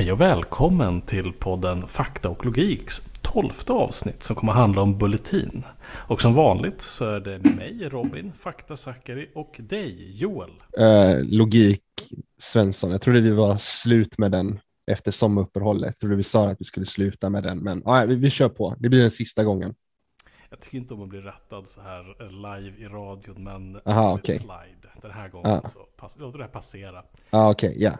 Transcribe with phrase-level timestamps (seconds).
[0.00, 5.64] Hej och välkommen till podden Fakta och Logiks tolfte avsnitt som kommer handla om Bulletin.
[5.86, 10.50] Och som vanligt så är det mig, Robin, Fakta Zackari och dig, Joel.
[10.78, 11.82] Eh, logik,
[12.38, 12.90] Svensson.
[12.90, 15.86] Jag trodde vi var slut med den efter sommaruppehållet.
[15.86, 18.48] Jag trodde vi sa att vi skulle sluta med den, men ah, vi, vi kör
[18.48, 18.76] på.
[18.78, 19.74] Det blir den sista gången.
[20.50, 24.38] Jag tycker inte om att bli rättad så här live i radion, men Aha, okay.
[24.38, 24.88] slide.
[25.02, 25.68] Den här gången ah.
[25.68, 27.04] så pass, låter det här passera.
[27.30, 27.92] Ja, ah, okej, okay, ja.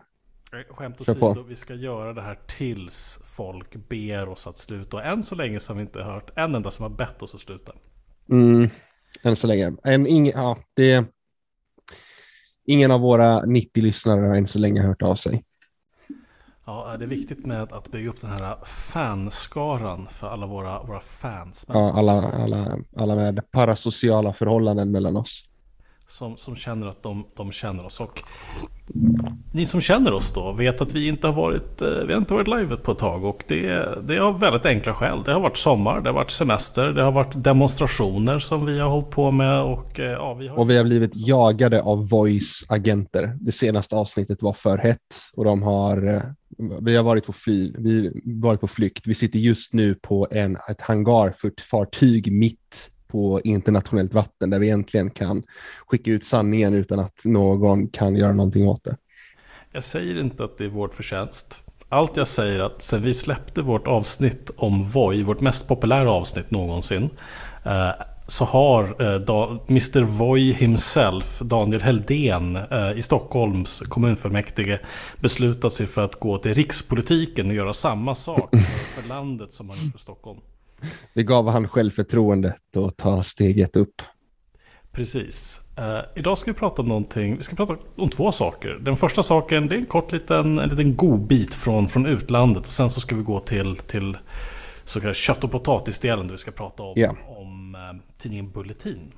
[0.51, 4.97] Skämt åsido, vi ska göra det här tills folk ber oss att sluta.
[4.97, 7.35] Och än så länge så har vi inte hört en enda som har bett oss
[7.35, 7.73] att sluta.
[8.31, 8.69] Mm,
[9.23, 9.73] än så länge.
[9.85, 11.05] En, ing, ja, det,
[12.65, 15.45] ingen av våra 90 lyssnare har än så länge hört av sig.
[16.67, 21.01] Ja, det är viktigt med att bygga upp den här fanskaran för alla våra, våra
[21.01, 21.65] fans.
[21.69, 25.50] Ja, alla, alla, alla med parasociala förhållanden mellan oss
[26.11, 28.01] som, som känner att de, de känner oss.
[28.01, 28.23] Och
[29.53, 32.35] ni som känner oss då vet att vi inte har varit, eh, vi har inte
[32.35, 33.25] varit live på ett tag.
[33.25, 35.23] Och det, det är av väldigt enkla skäl.
[35.25, 38.91] Det har varit sommar, det har varit semester, det har varit demonstrationer som vi har
[38.91, 39.63] hållit på med.
[39.63, 40.59] Och, eh, ja, vi har...
[40.59, 43.37] och vi har blivit jagade av voice-agenter.
[43.41, 44.99] Det senaste avsnittet var för hett
[45.33, 46.23] och de har eh,
[46.81, 49.07] vi har varit på, fly, vi varit på flykt.
[49.07, 55.11] Vi sitter just nu på en, ett hangarfartyg mitt på internationellt vatten där vi äntligen
[55.11, 55.43] kan
[55.87, 58.97] skicka ut sanningen utan att någon kan göra någonting åt det.
[59.73, 61.63] Jag säger inte att det är vårt förtjänst.
[61.89, 66.11] Allt jag säger är att sen vi släppte vårt avsnitt om Voi, vårt mest populära
[66.11, 67.11] avsnitt någonsin,
[67.65, 67.91] eh,
[68.27, 74.79] så har eh, Mr Voi himself, Daniel Heldén eh, i Stockholms kommunfullmäktige
[75.21, 78.51] beslutat sig för att gå till rikspolitiken och göra samma sak
[78.97, 80.41] för landet som han gjort för Stockholm.
[81.15, 84.03] Det gav han självförtroendet att ta steget upp.
[84.93, 85.61] Precis.
[85.79, 88.79] Uh, idag ska vi prata om någonting, vi ska prata om två saker.
[88.81, 92.67] Den första saken, det är en kort liten, en liten godbit från, från utlandet.
[92.67, 94.17] Och sen så ska vi gå till, till
[94.85, 97.15] så kallad kött och potatisdelen där vi ska prata om, yeah.
[97.29, 99.13] om uh, tidningen Bulletin.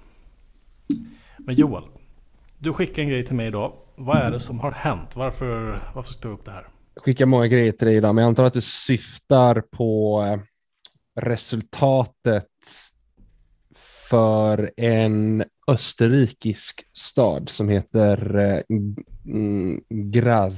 [1.38, 1.84] Men Joel,
[2.58, 3.72] du skickade en grej till mig idag.
[3.96, 5.16] Vad är det som har hänt?
[5.16, 6.66] Varför, varför står du upp det här?
[6.94, 10.42] Jag skickar många grejer till dig idag, men jag antar att du syftar på uh
[11.20, 12.46] resultatet
[14.08, 18.60] för en österrikisk stad som heter eh,
[19.88, 20.54] Graz.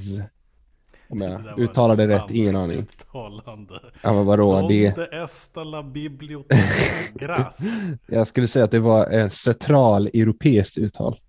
[1.09, 2.79] Om jag uttalar det rätt, ingen aning.
[2.79, 3.79] Uttalande.
[4.01, 4.67] Ja men vadå?
[4.67, 4.97] Det...
[5.11, 7.59] Esta la bibliotek Graz.
[8.07, 11.19] jag skulle säga att det var ett central europeiskt uttal.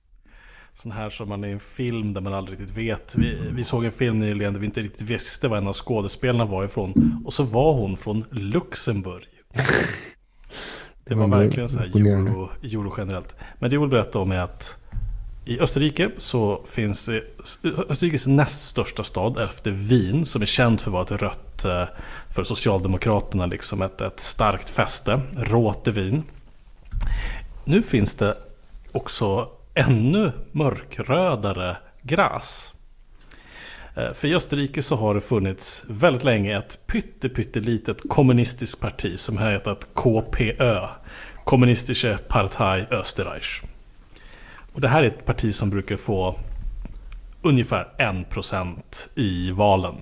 [0.79, 3.15] Sån här som man i en film där man aldrig riktigt vet.
[3.19, 6.45] Vi, vi såg en film nyligen där vi inte riktigt visste var en av skådespelarna
[6.45, 7.21] var ifrån.
[7.25, 9.25] Och så var hon från Luxemburg.
[11.05, 13.37] Det var verkligen så här euro, euro generellt.
[13.59, 14.77] Men det jag vill berätta om är att
[15.45, 17.09] i Österrike så finns
[17.89, 21.85] Österrikes näst största stad efter Wien som är känd för att vara ett rött eh,
[22.35, 26.23] för Socialdemokraterna, liksom ett, ett starkt fäste, Rote Wien.
[27.65, 28.37] Nu finns det
[28.93, 32.75] också ännu mörkrödare gräs.
[33.97, 39.37] Eh, för i Österrike så har det funnits väldigt länge ett pyttelitet kommunistiskt parti som
[39.37, 40.89] har hetat KPÖ.
[41.45, 43.63] Kommunistische Partei Österreich.
[44.73, 46.39] Och det här är ett parti som brukar få
[47.43, 48.77] ungefär 1%
[49.15, 49.95] i valen.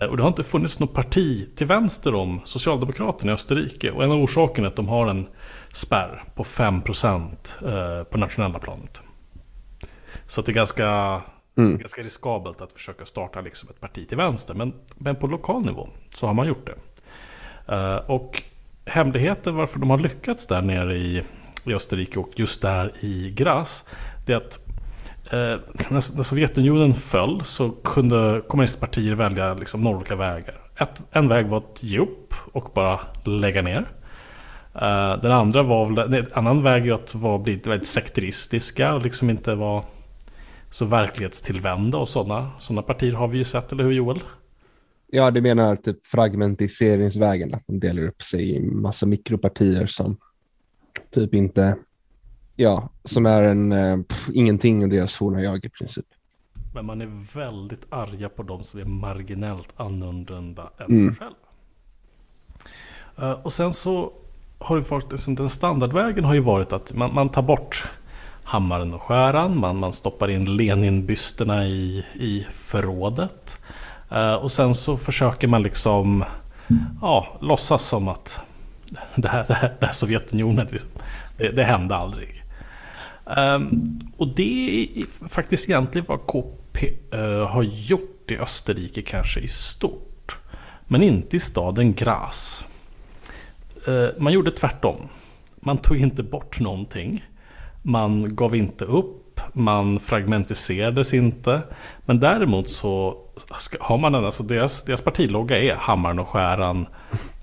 [0.00, 3.90] Eh, och det har inte funnits något parti till vänster om Socialdemokraterna i Österrike.
[3.90, 5.26] Och en av orsakerna är att de har en
[5.72, 9.02] spärr på 5% eh, på nationella planet.
[10.26, 11.20] Så det är ganska
[11.56, 11.78] Mm.
[11.78, 14.54] Ganska riskabelt att försöka starta liksom ett parti till vänster.
[14.54, 16.74] Men, men på lokal nivå så har man gjort det.
[17.74, 18.42] Uh, och
[18.86, 21.22] hemligheten varför de har lyckats där nere i,
[21.64, 23.84] i Österrike och just där i Graz.
[24.26, 24.58] Det är att
[25.32, 25.58] Eh,
[25.90, 30.60] när, när Sovjetunionen föll så kunde kommunistpartier välja liksom några olika vägar.
[30.80, 33.86] Ett, en väg var att ge upp och bara lägga ner.
[34.74, 39.02] Eh, den andra var väl, en annan väg är att vara, bli väldigt sekteristiska och
[39.02, 39.84] liksom inte vara
[40.70, 42.50] så verklighetstillvända och sådana.
[42.58, 44.22] Sådana partier har vi ju sett, eller hur Joel?
[45.06, 50.16] Ja, du menar typ fragmentiseringsvägen, att de delar upp sig i massa mikropartier som
[51.10, 51.76] typ inte,
[52.60, 56.06] ja, som är en, äh, pff, ingenting av deras forna jag i princip.
[56.74, 61.14] Men man är väldigt arga på de som är marginellt annorlunda än mm.
[61.14, 61.34] sig själv.
[63.22, 64.12] Uh, och sen så
[64.58, 67.84] har det varit, liksom, den standardvägen har ju varit att man, man tar bort
[68.44, 69.58] hammaren och skäran.
[69.58, 73.60] Man, man stoppar in Lenin-bysterna i, i förrådet.
[74.12, 76.24] Uh, och sen så försöker man liksom
[77.00, 78.40] ja, låtsas som att
[79.14, 80.68] det här, det här, det här Sovjetunionen,
[81.36, 82.39] det, det hände aldrig.
[83.36, 89.48] Um, och det är faktiskt egentligen vad KPÖ eh, har gjort i Österrike kanske i
[89.48, 90.38] stort.
[90.86, 92.64] Men inte i staden Graz.
[93.88, 95.08] Uh, man gjorde tvärtom.
[95.56, 97.24] Man tog inte bort någonting.
[97.82, 99.40] Man gav inte upp.
[99.52, 101.62] Man fragmentiserades inte.
[102.06, 103.16] Men däremot så
[103.80, 106.86] har man en, alltså deras, deras partilogga är hammaren och skäran.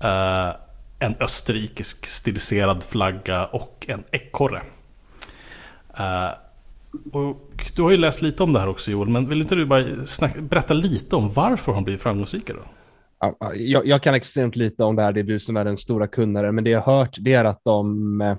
[0.04, 0.54] Uh,
[0.98, 4.62] en österrikisk stiliserad flagga och en ekorre.
[5.98, 6.30] Eh,
[7.12, 9.66] och du har ju läst lite om det här också Joel, men vill inte du
[9.66, 12.60] bara snacka, berätta lite om varför de blir framgångsrika då?
[13.54, 16.06] Jag, jag, kan extremt lite om det här, det är du som är den stora
[16.06, 18.36] kunnaren, men det jag har hört det är att de eh,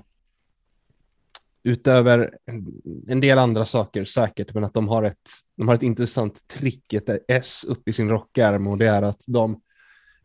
[1.62, 2.30] utöver
[3.08, 6.92] en del andra saker säkert, men att de har ett, de har ett intressant trick,
[6.92, 9.60] ett S upp i sin rockärm och det är att de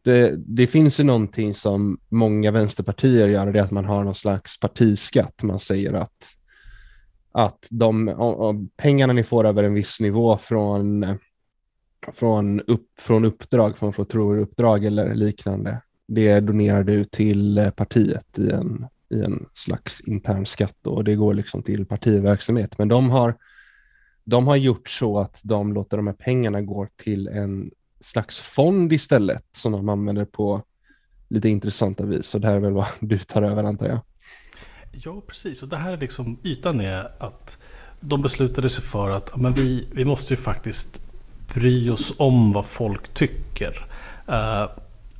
[0.05, 4.15] det, det, finns ju någonting som många vänsterpartier gör, det är att man har någon
[4.15, 5.43] slags partiskatt.
[5.43, 6.34] Man säger att,
[7.37, 11.17] att de, pengarna ni får över en viss nivå från,
[12.13, 18.51] från, upp, från uppdrag, från förtroendeuppdrag eller liknande, det donerar du till eh, partiet i
[18.51, 22.77] en, i en slags intern skatt och det går liksom till partiverksamhet.
[22.77, 23.35] Men de har,
[24.23, 28.93] de har gjort så att de låter de här pengarna gå till en slags fond
[28.93, 30.61] istället som de använder på
[31.27, 32.35] lite intressanta vis.
[32.35, 33.99] Och det här är väl vad du tar över antar jag.
[35.03, 35.63] Ja, precis.
[35.63, 37.57] Och det här är liksom, ytan är att
[37.99, 40.99] de beslutade sig för att men vi, vi måste ju faktiskt
[41.53, 43.87] bry oss om vad folk tycker.
[44.27, 44.69] Eh,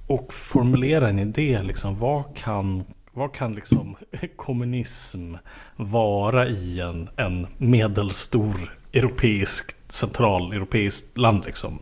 [0.08, 2.84] och formulera en idé, liksom, vad kan,
[3.14, 3.96] vad kan liksom
[4.36, 5.36] kommunism
[5.76, 11.46] vara i en, en medelstor europeisk, centraleuropeiskt land?
[11.46, 11.80] Liksom?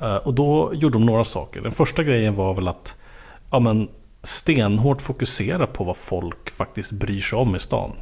[0.00, 1.60] Eh, och då gjorde de några saker.
[1.60, 2.94] Den första grejen var väl att
[3.50, 3.88] ja, men,
[4.22, 7.92] stenhårt fokusera på vad folk faktiskt bryr sig om i stan.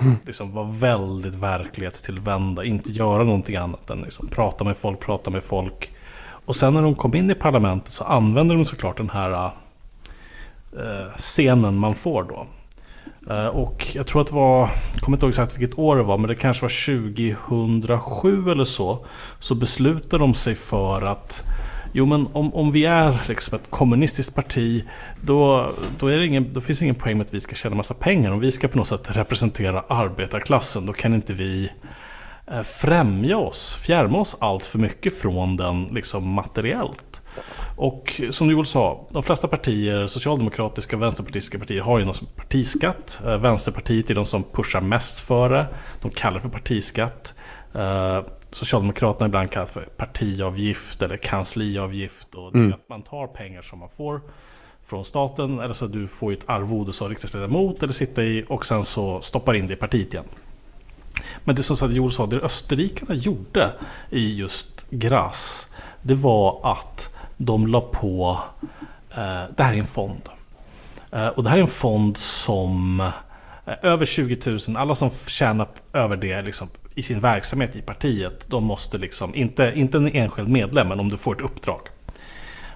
[0.00, 0.16] Mm.
[0.26, 5.42] Liksom vara väldigt verklighetstillvända, inte göra någonting annat än liksom, prata med folk, prata med
[5.42, 5.92] folk.
[6.46, 9.50] Och sen när de kom in i parlamentet så använde de såklart den här
[10.76, 12.46] uh, scenen man får då.
[13.30, 16.02] Uh, och jag tror att det var, jag kommer inte ihåg exakt vilket år det
[16.02, 17.10] var, men det kanske var
[17.48, 19.06] 2007 eller så.
[19.40, 21.42] Så beslutade de sig för att
[21.98, 24.84] Jo men om, om vi är liksom ett kommunistiskt parti
[25.20, 27.76] då, då, är det ingen, då finns det ingen poäng med att vi ska tjäna
[27.76, 28.32] massa pengar.
[28.32, 31.70] Om vi ska på något sätt representera arbetarklassen då kan inte vi
[32.46, 37.20] eh, främja oss, fjärma oss allt för mycket från den liksom materiellt.
[37.76, 42.26] Och som Joel sa, de flesta partier, socialdemokratiska och vänsterpartistiska partier har ju någon som
[42.26, 43.20] partiskatt.
[43.26, 45.66] Eh, vänsterpartiet är de som pushar mest för det.
[46.02, 47.34] De kallar det för partiskatt.
[47.74, 48.20] Eh,
[48.50, 52.34] Socialdemokraterna ibland kallar för partiavgift eller kansliavgift.
[52.34, 52.72] Och mm.
[52.72, 54.20] att man tar pengar som man får
[54.86, 55.58] från staten.
[55.58, 59.54] Eller så du får ett arvode som riksdagsledamot eller sitta i och sen så stoppar
[59.54, 60.24] in det i partiet igen.
[61.44, 63.72] Men det som Joel sa, det österrikarna gjorde
[64.10, 65.68] i just Graz.
[66.02, 68.38] Det var att de la på,
[69.10, 70.28] eh, det här är en fond.
[71.12, 73.00] Eh, och det här är en fond som
[73.66, 78.46] eh, över 20 000, alla som tjänar över det liksom, i sin verksamhet i partiet,
[78.50, 81.80] de måste liksom, inte, inte en enskild medlem, men om du får ett uppdrag.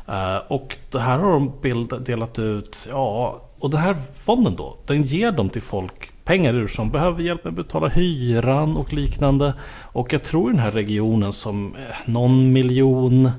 [0.08, 4.78] Uh, och det här har de bild, delat ut, ja, och den här fonden då,
[4.86, 8.92] den ger dem till folk pengar ur som behöver hjälp med att betala hyran och
[8.92, 9.54] liknande.
[9.92, 13.30] Och jag tror i den här regionen som någon miljon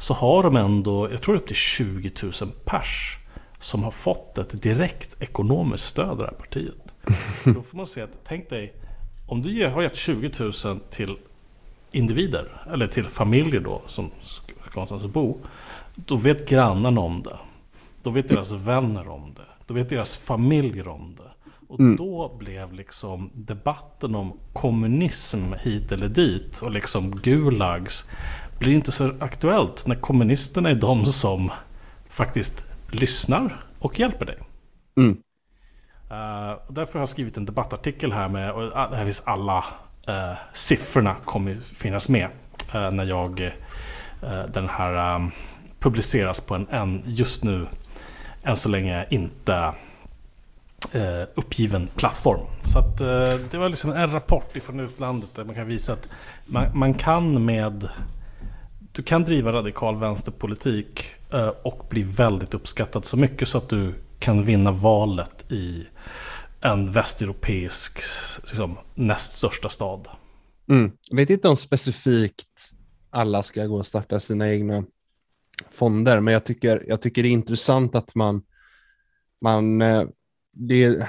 [0.00, 2.32] så har de ändå, jag tror upp till 20 000
[2.64, 3.18] pers
[3.60, 6.74] som har fått ett direkt ekonomiskt stöd av det här partiet.
[7.44, 8.74] Då får man se att, tänk dig,
[9.34, 10.30] om du har gett 20
[10.64, 11.16] 000 till
[11.92, 15.38] individer, eller till familjer då, som ska någonstans bo.
[15.94, 17.36] Då vet grannarna om det.
[18.02, 19.46] Då vet deras vänner om det.
[19.66, 21.50] Då vet deras familjer om det.
[21.68, 21.96] Och mm.
[21.96, 28.10] då blev liksom debatten om kommunism hit eller dit och liksom gulags
[28.58, 31.50] blir inte så aktuellt när kommunisterna är de som
[32.08, 34.38] faktiskt lyssnar och hjälper dig.
[34.96, 35.16] Mm.
[36.10, 39.64] Uh, därför har jag skrivit en debattartikel här med, och här finns alla
[40.08, 42.28] uh, siffrorna kommer finnas med
[42.74, 43.52] uh, när jag
[44.48, 45.30] den här um,
[45.78, 47.66] publiceras på en, en, just nu
[48.42, 49.72] än så länge inte
[51.34, 52.40] uppgiven plattform.
[52.62, 52.98] Så att,
[53.50, 56.08] det var liksom en rapport ifrån utlandet där man kan visa att
[56.46, 57.88] man, man kan med
[58.92, 61.04] du kan driva radikal vänsterpolitik
[61.62, 65.86] och bli väldigt uppskattad så mycket så att du kan vinna valet i
[66.60, 67.98] en västeuropeisk
[68.42, 70.08] liksom, näst största stad.
[70.68, 70.92] Mm.
[71.10, 72.70] Jag vet inte om specifikt
[73.10, 74.84] alla ska gå och starta sina egna
[75.70, 78.42] fonder, men jag tycker, jag tycker det är intressant att man,
[79.40, 80.04] man eh,
[80.52, 80.88] det,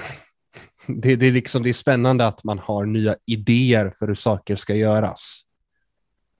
[0.86, 4.56] det, det, är liksom, det är spännande att man har nya idéer för hur saker
[4.56, 5.42] ska göras.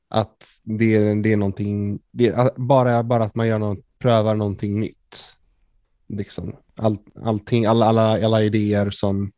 [0.08, 5.36] att det, det är någonting, det bara, bara att man gör något, prövar någonting nytt.
[6.08, 9.33] Liksom, all, allting, alla, alla, alla idéer som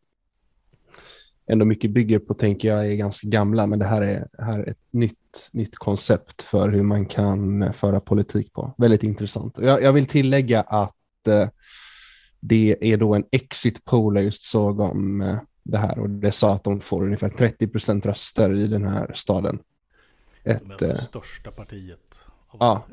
[1.49, 4.71] ändå mycket bygger på, tänker jag, är ganska gamla, men det här är, här är
[4.71, 8.75] ett nytt, nytt koncept för hur man kan föra politik på.
[8.79, 9.59] Väldigt intressant.
[9.59, 11.49] Jag, jag vill tillägga att eh,
[12.41, 16.33] det är då en exit poll jag just såg om eh, det här och det
[16.33, 19.59] sa att de får ungefär 30 procent röster i den här staden.
[20.45, 22.21] Ett, det största partiet.
[22.53, 22.87] Ja,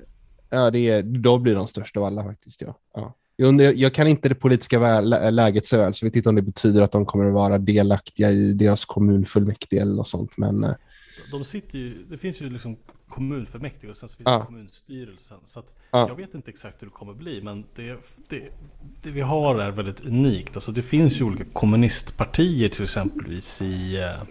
[0.49, 2.61] ja det är, då blir de största av alla faktiskt.
[2.61, 2.79] Ja.
[2.93, 3.15] ja.
[3.35, 6.81] Jag, kan inte det politiska läget så väl, så jag vet inte om det betyder
[6.81, 10.37] att de kommer att vara delaktiga i deras kommunfullmäktige eller något sånt.
[10.37, 10.63] Men...
[10.63, 10.75] Eh,
[11.31, 12.77] de sitter ju, det finns ju liksom
[13.09, 14.37] kommunfullmäktige och sen så finns ja.
[14.39, 15.37] det kommunstyrelsen.
[15.45, 16.07] Så ja.
[16.07, 17.97] jag vet inte exakt hur det kommer bli, men det,
[18.29, 18.51] det,
[19.01, 20.55] det, vi har är väldigt unikt.
[20.55, 24.27] Alltså det finns ju olika kommunistpartier till exempelvis i eh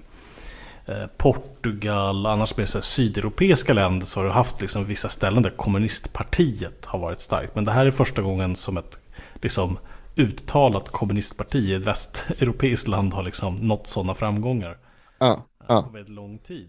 [1.16, 6.84] Portugal, annars mer så sydeuropeiska länder så har du haft liksom vissa ställen där kommunistpartiet
[6.84, 7.54] har varit starkt.
[7.54, 8.98] Men det här är första gången som ett
[9.34, 9.78] liksom,
[10.16, 14.78] uttalat kommunistparti i ett västeuropeiskt land har liksom nått sådana framgångar.
[15.18, 15.82] Ja, ja.
[15.82, 16.68] På väldigt lång tid.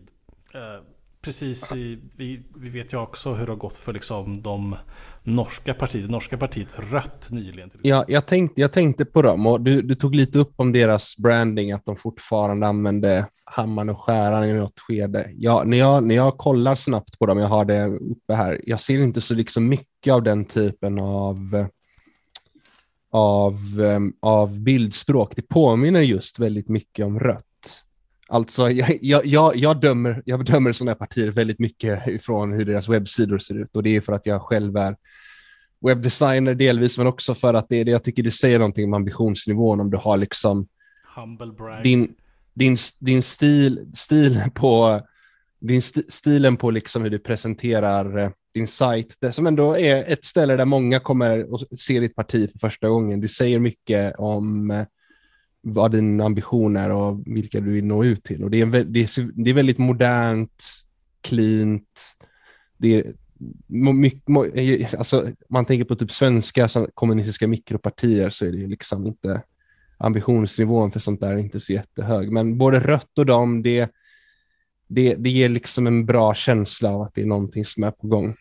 [0.53, 0.84] Eh,
[1.22, 4.75] precis i, vi, vi vet ju också hur det har gått för liksom de
[5.24, 7.72] norska partiet, norska partiet Rött nyligen.
[7.81, 11.17] Ja, jag tänkte, jag tänkte på dem och du, du tog lite upp om deras
[11.17, 15.30] branding, att de fortfarande använde hammaren och skäran i något skede.
[15.36, 18.82] Ja, när, jag, när jag kollar snabbt på dem, jag har det uppe här, jag
[18.82, 21.68] ser inte så liksom mycket av den typen av
[23.16, 23.62] av,
[24.20, 25.36] av bildspråk.
[25.36, 27.84] Det påminner just väldigt mycket om rött.
[28.28, 28.70] Alltså,
[29.02, 33.38] jag, jag, jag, dömer, jag bedömer sådana här partier väldigt mycket ifrån hur deras webbsidor
[33.38, 34.96] ser ut och det är för att jag själv är
[35.82, 38.94] webbdesigner delvis, men också för att det är det jag tycker det säger någonting om
[38.94, 40.68] ambitionsnivån om du har liksom
[41.84, 42.16] din,
[42.55, 45.01] din, din stil, stil på
[45.59, 50.12] din st stilen på liksom hur du presenterar eh, din sajt, det som ändå är
[50.12, 53.21] ett ställe där många kommer och ser ditt parti för första gången.
[53.21, 54.85] Det säger mycket om eh,
[55.62, 58.43] vad din ambition är och vilka du vill nå ut till.
[58.43, 60.63] Och det, är, det, är, det är väldigt modernt,
[61.21, 62.15] cleant,
[62.77, 63.13] det är
[63.93, 69.41] mycket, alltså, man tänker på typ svenska kommunistiska mikropartier så är det ju liksom inte
[69.98, 72.32] ambitionsnivån för sånt där är inte så jättehög.
[72.32, 73.92] Men både rött och dam, det,
[74.88, 78.08] det, det ger liksom en bra känsla av att det är någonting som är på
[78.08, 78.36] gång.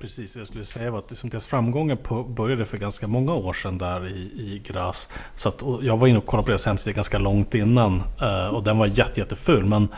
[0.00, 3.78] Precis, jag skulle säga att liksom deras framgångar på, började för ganska många år sedan
[3.78, 5.08] där i, i Gras.
[5.36, 8.64] Så att, jag var inne och kollade på deras hemsida ganska långt innan eh, och
[8.64, 9.64] den var jätte, jätteful.
[9.64, 9.88] Men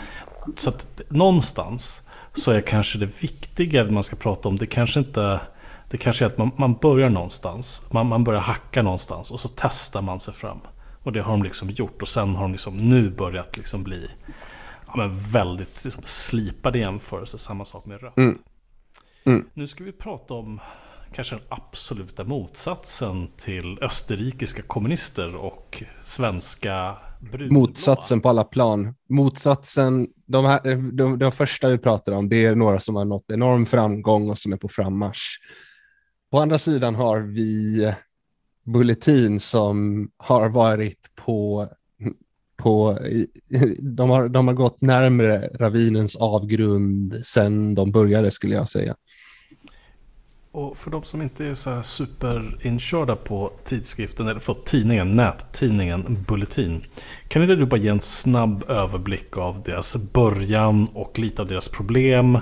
[0.57, 2.03] så att någonstans
[2.35, 5.41] så är kanske det viktiga man ska prata om, det kanske inte
[5.91, 7.83] det kanske är att man, man börjar någonstans.
[7.91, 10.59] Man, man börjar hacka någonstans och så testar man sig fram.
[11.03, 14.11] Och det har de liksom gjort och sen har de liksom nu börjat liksom bli
[14.87, 17.39] ja, men väldigt liksom slipade jämförelser.
[17.39, 18.17] Samma sak med rött.
[18.17, 18.39] Mm.
[19.25, 19.45] Mm.
[19.55, 20.61] Nu ska vi prata om
[21.13, 27.61] kanske den absoluta motsatsen till österrikiska kommunister och svenska brunblåa.
[27.61, 28.95] Motsatsen på alla plan.
[29.09, 33.31] Motsatsen, de, här, de, de första vi pratar om, det är några som har nått
[33.31, 35.39] enorm framgång och som är på frammarsch.
[36.31, 37.93] På andra sidan har vi
[38.65, 41.69] Bulletin som har varit på,
[42.57, 42.99] på
[43.79, 48.95] de, har, de har gått närmre ravinens avgrund sedan de började skulle jag säga.
[50.53, 56.25] Och för de som inte är så här superinkörda på tidskriften, eller förlåt, tidningen, nättidningen
[56.29, 56.85] Bulletin.
[57.29, 61.69] Kan inte du bara ge en snabb överblick av deras början och lite av deras
[61.69, 62.39] problem?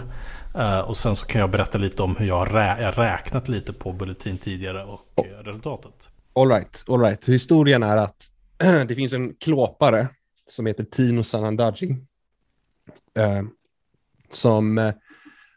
[0.57, 3.93] Uh, och sen så kan jag berätta lite om hur jag rä räknat lite på
[3.93, 5.25] Bulletin tidigare och oh.
[5.25, 6.09] resultatet.
[6.33, 7.29] All right, all right.
[7.29, 8.31] Historien är att
[8.89, 10.09] det finns en klåpare
[10.51, 11.91] som heter Tino Sanandaji.
[13.19, 13.43] Uh,
[14.31, 14.93] som, uh,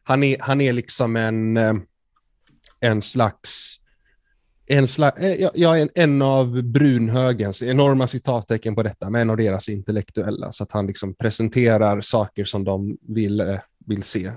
[0.03, 1.57] han, är, han är liksom en
[2.79, 3.79] en slags
[4.67, 4.83] en,
[5.17, 10.51] eh, ja, en, en av brunhögens enorma citattecken på detta, men en av deras intellektuella,
[10.51, 14.31] så att han liksom presenterar saker som de vill, eh, vill se.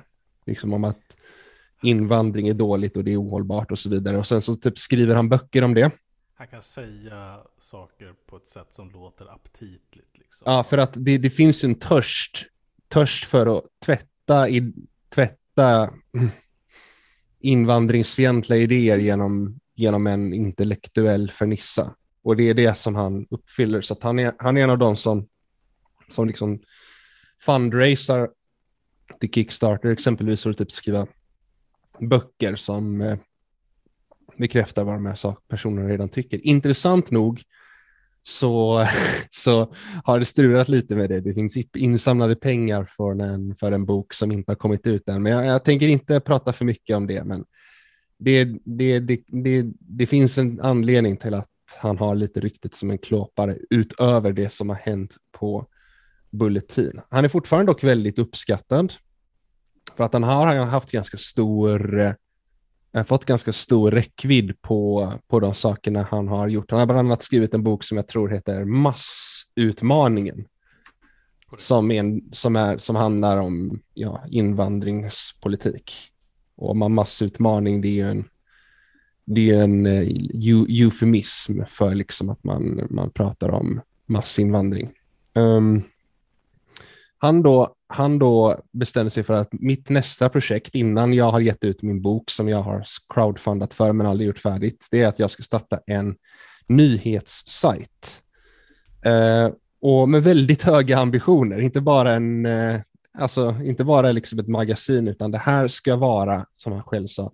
[0.47, 1.17] Liksom om att
[1.83, 4.19] invandring är dåligt och det är ohållbart och så vidare.
[4.19, 5.91] Och sen så typ skriver han böcker om det.
[6.35, 10.19] Han kan säga saker på ett sätt som låter aptitligt.
[10.19, 10.43] Liksom.
[10.45, 12.47] Ja, för att det, det finns en törst,
[12.89, 14.73] törst för att tvätta, i,
[15.15, 15.91] tvätta
[17.41, 21.95] invandringsfientliga idéer genom, genom en intellektuell fernissa.
[22.23, 23.81] Och det är det som han uppfyller.
[23.81, 25.29] Så han, är, han är en av de som,
[26.09, 26.63] som liksom
[27.41, 28.29] fundraisar
[29.21, 31.07] till Kickstarter, exempelvis för att typ skriva
[31.99, 33.19] böcker som eh,
[34.37, 36.47] bekräftar vad de här personerna redan tycker.
[36.47, 37.43] Intressant nog
[38.23, 38.87] så,
[39.31, 39.73] så
[40.05, 41.21] har det strulat lite med det.
[41.21, 45.23] Det finns insamlade pengar för en, för en bok som inte har kommit ut än.
[45.23, 47.25] Men jag, jag tänker inte prata för mycket om det.
[47.25, 47.45] Men
[48.19, 52.91] det, det, det, det, det finns en anledning till att han har lite ryktet som
[52.91, 55.67] en klåpare utöver det som har hänt på
[56.33, 57.01] Bulletin.
[57.11, 58.93] Han är fortfarande dock väldigt uppskattad
[59.97, 65.55] för att han har haft ganska stor eh, fått ganska stor räckvidd på, på de
[65.55, 66.71] sakerna han har gjort.
[66.71, 70.45] Han har bland annat skrivit en bok som jag tror heter Massutmaningen.
[71.57, 75.93] Som, en, som, är, som handlar om ja, invandringspolitik.
[76.57, 78.25] Och massutmaning, det är en,
[79.25, 80.09] det är en uh,
[80.69, 84.93] eufemism för liksom att man, man pratar om massinvandring.
[85.35, 85.83] Um,
[87.23, 91.65] han då, han då bestämde sig för att mitt nästa projekt innan jag har gett
[91.65, 92.83] ut min bok som jag har
[93.15, 96.17] crowdfundat för men aldrig gjort färdigt, det är att jag ska starta en
[96.67, 98.23] nyhetssajt.
[99.05, 99.51] Eh,
[99.81, 102.81] och med väldigt höga ambitioner, inte bara en eh,
[103.19, 107.33] Alltså inte bara liksom ett magasin, utan det här ska vara, som han själv sa,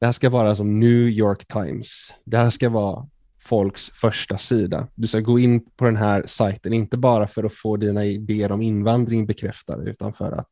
[0.00, 2.14] det här ska vara som New York Times.
[2.24, 3.06] Det här ska vara
[3.48, 4.88] folks första sida.
[4.94, 8.52] Du ska gå in på den här sajten, inte bara för att få dina idéer
[8.52, 10.50] om invandring bekräftade, utan för att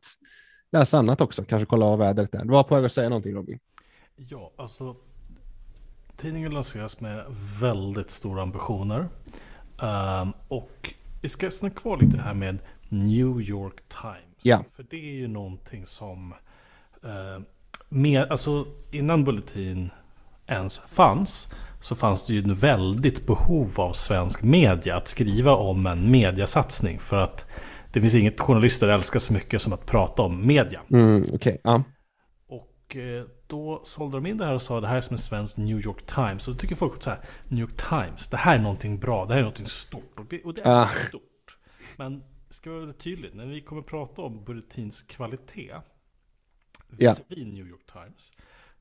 [0.72, 2.44] läsa annat också, kanske kolla vad vädret är.
[2.44, 3.58] Du var på väg att säga någonting Robin.
[4.16, 4.96] Ja, alltså
[6.16, 7.24] tidningen lanseras med
[7.60, 9.08] väldigt stora ambitioner.
[9.82, 14.42] Um, och vi ska stanna kvar lite här med New York Times.
[14.42, 14.64] Ja.
[14.72, 16.34] För det är ju någonting som...
[17.04, 17.42] Eh,
[17.88, 19.90] med, alltså innan Bulletin
[20.46, 21.48] ens fanns
[21.86, 26.98] så fanns det ju en väldigt behov av svensk media att skriva om en mediasatsning.
[26.98, 27.46] För att
[27.92, 30.80] det finns inget journalister älskar så mycket som att prata om media.
[30.90, 31.58] Mm, okay.
[31.62, 31.82] ja.
[32.48, 35.18] Och eh, då sålde de in det här och sa det här är som en
[35.18, 36.48] svensk New York Times.
[36.48, 39.32] Och då tycker folk så här, New York Times, det här är någonting bra, det
[39.32, 40.20] här är någonting stort.
[40.20, 40.88] Och det, och det är ah.
[41.08, 41.58] stort.
[41.96, 45.74] Men ska vara väldigt tydligt, när vi kommer prata om Bulletins kvalitet
[46.98, 47.14] ja.
[47.28, 48.32] vid New York Times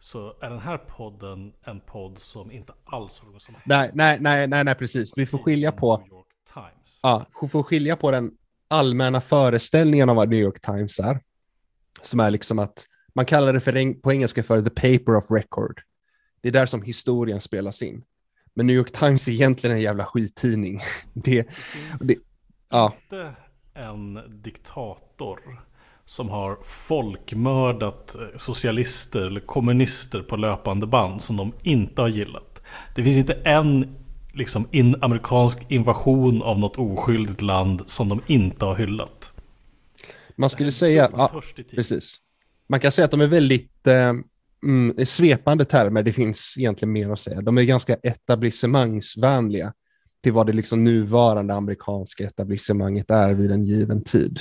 [0.06, 4.18] så är den här podden en podd som inte alls har någon som nej, nej,
[4.20, 5.18] nej, nej, nej, precis.
[5.18, 7.00] Vi får skilja på New York Times.
[7.04, 8.32] Ja, vi får skilja på den
[8.68, 11.20] allmänna föreställningen av vad New York Times är.
[12.02, 15.82] Som är liksom att man kallar det för, på engelska för the paper of record.
[16.42, 18.04] Det är där som historien spelas in.
[18.54, 20.80] Men New York Times är egentligen en jävla skittidning.
[21.14, 21.48] Det, det,
[22.00, 22.16] det
[22.70, 22.94] ja.
[23.04, 23.36] inte
[23.74, 25.66] en diktator
[26.06, 32.62] som har folkmördat eh, socialister eller kommunister på löpande band som de inte har gillat.
[32.96, 33.96] Det finns inte en
[34.34, 39.34] liksom, in, amerikansk invasion av något oskyldigt land som de inte har hyllat.
[40.36, 41.42] Man skulle säga, ja,
[41.76, 42.18] precis.
[42.70, 44.14] Man kan säga att de är väldigt eh,
[44.64, 47.42] mm, svepande termer, det finns egentligen mer att säga.
[47.42, 49.74] De är ganska etablissemangsvänliga
[50.24, 54.40] till vad det liksom nuvarande amerikanska etablissemanget är vid en given tid.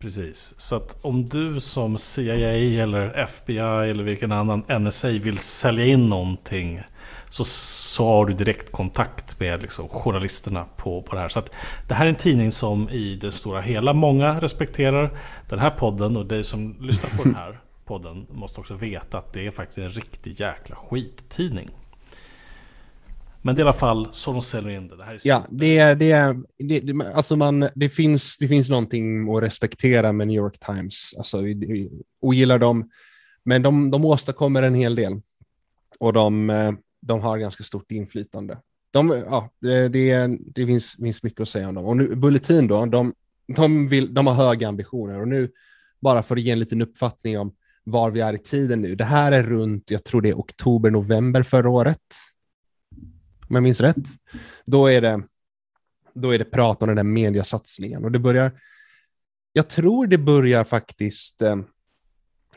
[0.00, 5.84] Precis, så att om du som CIA eller FBI eller vilken annan NSA vill sälja
[5.84, 6.82] in någonting
[7.30, 11.28] så, så har du direkt kontakt med liksom journalisterna på, på det här.
[11.28, 11.50] Så att
[11.88, 15.10] det här är en tidning som i det stora hela många respekterar.
[15.48, 19.32] Den här podden och du som lyssnar på den här podden måste också veta att
[19.32, 21.70] det är faktiskt en riktig jäkla skittidning.
[23.42, 24.96] Men det är i alla fall så de säljer in det.
[24.96, 28.48] det här är ja, det, är, det, är, det, det, alltså man, det, finns, det
[28.48, 31.14] finns någonting att respektera med New York Times.
[31.18, 32.90] Alltså, vi, vi ogillar dem,
[33.44, 35.20] men de, de åstadkommer en hel del.
[36.00, 38.58] Och de, eh, de har ganska stort inflytande.
[38.90, 41.84] De, ja, det, det, det finns, finns mycket att säga om dem.
[41.84, 43.14] Och nu, Bulletin då, de,
[43.56, 45.20] de, vill, de har höga ambitioner.
[45.20, 45.50] Och nu,
[46.00, 48.94] bara för att ge en liten uppfattning om var vi är i tiden nu.
[48.94, 52.02] Det här är runt, jag tror det är oktober, november förra året
[53.48, 54.06] om jag minns rätt.
[54.64, 55.22] Då är det,
[56.14, 58.52] då är det prat om den där mediasatsningen och det börjar,
[59.52, 61.56] jag tror det börjar faktiskt eh,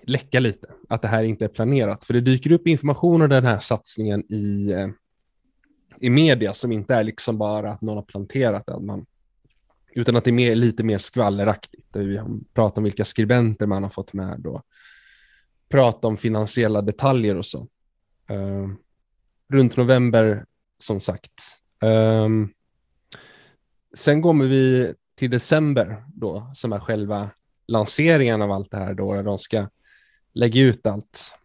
[0.01, 3.45] läcka lite, att det här inte är planerat, för det dyker upp information om den
[3.45, 4.89] här satsningen i, eh,
[5.99, 9.05] i media som inte är liksom bara att någon har planterat det, man,
[9.93, 11.95] utan att det är mer, lite mer skvalleraktigt.
[11.95, 12.21] Vi
[12.53, 14.61] pratar om vilka skribenter man har fått med och
[15.69, 17.67] prata om finansiella detaljer och så.
[18.31, 18.73] Uh,
[19.49, 20.45] runt november
[20.81, 21.31] som sagt.
[21.81, 22.53] Um,
[23.93, 27.29] sen kommer vi till december då, som är själva
[27.67, 29.67] lanseringen av allt det här då, där de ska
[30.33, 31.35] lägga ut allt.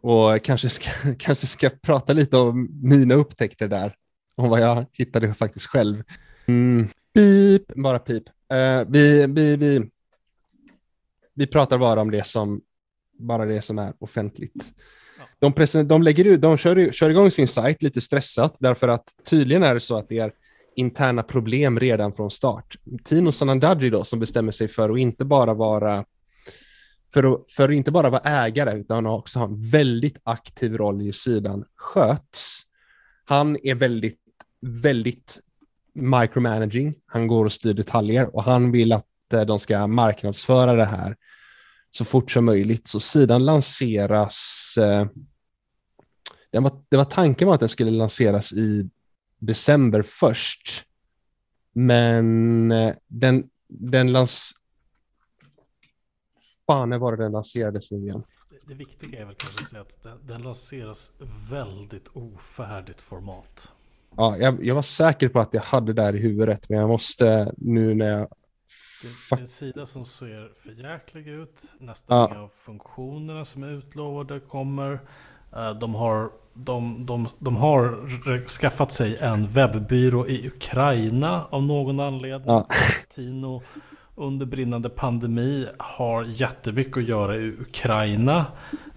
[0.00, 3.94] Och kanske ska, kanske ska prata lite om mina upptäckter där,
[4.36, 6.02] om vad jag hittade faktiskt själv.
[6.46, 8.28] Mm, pip, bara pip.
[8.28, 9.90] Uh, vi, vi, vi,
[11.34, 12.60] vi pratar bara om det som,
[13.18, 14.72] bara det som är offentligt.
[15.44, 19.04] De, present, de, lägger ut, de kör, kör igång sin sajt lite stressat därför att
[19.24, 20.32] tydligen är det så att det är
[20.76, 22.76] interna problem redan från start.
[23.04, 26.04] Tino Sanandaji då som bestämmer sig för att inte bara vara
[27.14, 31.02] för att, för att inte bara vara ägare utan också ha en väldigt aktiv roll
[31.02, 32.62] i hur sidan sköts.
[33.24, 34.20] Han är väldigt,
[34.60, 35.40] väldigt
[35.94, 36.94] micromanaging.
[37.06, 41.16] Han går och styr detaljer och han vill att eh, de ska marknadsföra det här
[41.90, 42.88] så fort som möjligt.
[42.88, 45.06] Så sidan lanseras, eh,
[46.54, 48.90] det, var, det var tanken var att den skulle lanseras i
[49.38, 50.84] december först.
[51.72, 54.52] Men eh, den, den lans...
[56.66, 58.22] Fan, var det den lanserades nu igen?
[58.50, 61.12] Det, det viktiga är väl kanske att säga att den, den lanseras
[61.50, 63.72] väldigt ofärdigt format.
[64.16, 66.88] Ja, jag, jag, var säker på att jag hade det där i huvudet, men jag
[66.88, 68.28] måste nu när jag...
[69.30, 71.62] Det är en sida som ser förjäklig ut.
[71.78, 72.28] Nästan ja.
[72.30, 75.00] inga av funktionerna som är utlovade kommer.
[75.56, 78.08] Eh, de har, de, de, de har
[78.48, 82.46] skaffat sig en webbyrå i Ukraina av någon anledning.
[82.46, 82.66] Ja.
[83.14, 83.62] Tino
[84.16, 88.46] under brinnande pandemi har jättemycket att göra i Ukraina.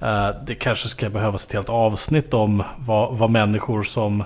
[0.01, 4.23] Eh, det kanske ska behövas ett helt avsnitt om vad, vad människor som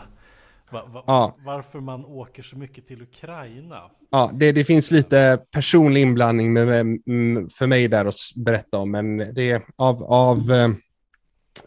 [0.72, 1.36] Va, va, ja.
[1.46, 3.82] Varför man åker så mycket till Ukraina?
[4.12, 8.16] Ja, det, det finns lite personlig inblandning med, med, för mig där att
[8.46, 10.70] berätta om, men det är av, av, eh,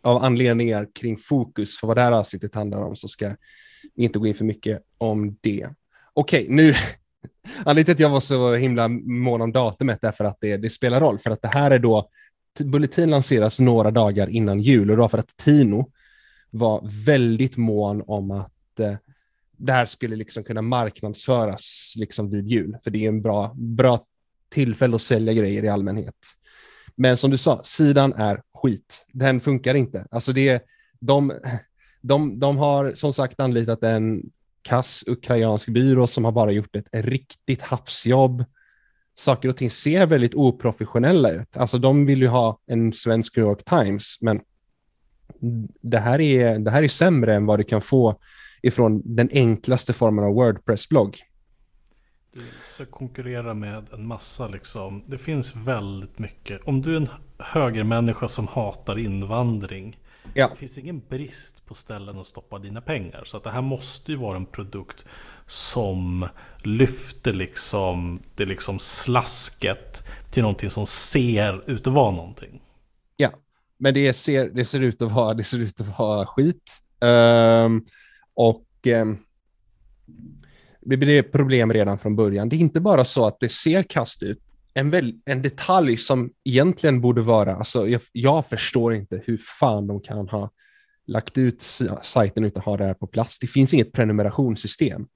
[0.02, 3.36] av anledningar kring fokus för vad det här avsnittet handlar om så ska
[3.94, 5.68] vi inte gå in för mycket om det.
[6.12, 6.74] Okej, nu
[7.64, 10.70] Anledningen till att jag var så himla mån om datumet är för att det, det
[10.70, 12.10] spelar roll, för att det här är då
[12.58, 15.90] Bulletin lanseras några dagar innan jul och då för att Tino
[16.50, 18.94] var väldigt mån om att eh,
[19.56, 24.04] det här skulle liksom kunna marknadsföras liksom vid jul, för det är en bra, bra
[24.48, 26.14] tillfälle att sälja grejer i allmänhet.
[26.96, 29.06] Men som du sa, sidan är skit.
[29.12, 30.06] Den funkar inte.
[30.10, 30.62] Alltså det,
[31.00, 31.32] de,
[32.00, 34.22] de, de har som sagt anlitat en
[34.62, 38.44] kass ukrainsk byrå som har bara gjort ett riktigt hafsjobb.
[39.16, 41.56] Saker och ting ser väldigt oprofessionella ut.
[41.56, 44.40] Alltså de vill ju ha en svensk New York Times, men
[45.80, 48.18] det här är, det här är sämre än vad du kan få
[48.62, 51.16] ifrån den enklaste formen av Wordpress-blogg.
[52.34, 52.42] Du
[52.74, 55.04] ska konkurrera med en massa liksom.
[55.06, 56.60] Det finns väldigt mycket.
[56.64, 59.98] Om du är en högermänniska som hatar invandring.
[60.34, 60.48] Ja.
[60.48, 63.22] Det finns ingen brist på ställen att stoppa dina pengar.
[63.24, 65.04] Så att det här måste ju vara en produkt
[65.46, 66.28] som
[66.62, 72.62] lyfter liksom det liksom slasket till någonting som ser ut att vara någonting.
[73.16, 73.30] Ja,
[73.78, 76.82] men det ser, det ser, ut, att vara, det ser ut att vara skit.
[77.00, 77.86] Um,
[78.34, 79.06] och eh,
[80.84, 82.48] det blir problem redan från början.
[82.48, 84.38] Det är inte bara så att det ser kast ut.
[84.74, 89.86] En, väl, en detalj som egentligen borde vara, alltså jag, jag förstår inte hur fan
[89.86, 90.50] de kan ha
[91.06, 91.62] lagt ut
[92.02, 93.38] sajten utan att ha det här på plats.
[93.38, 95.06] Det finns inget prenumerationssystem.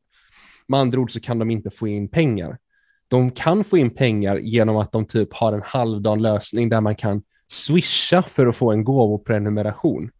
[0.69, 2.59] Med andra ord så kan de inte få in pengar.
[3.09, 6.95] De kan få in pengar genom att de typ har en halvdan lösning där man
[6.95, 10.11] kan swisha för att få en gåvoprenumeration.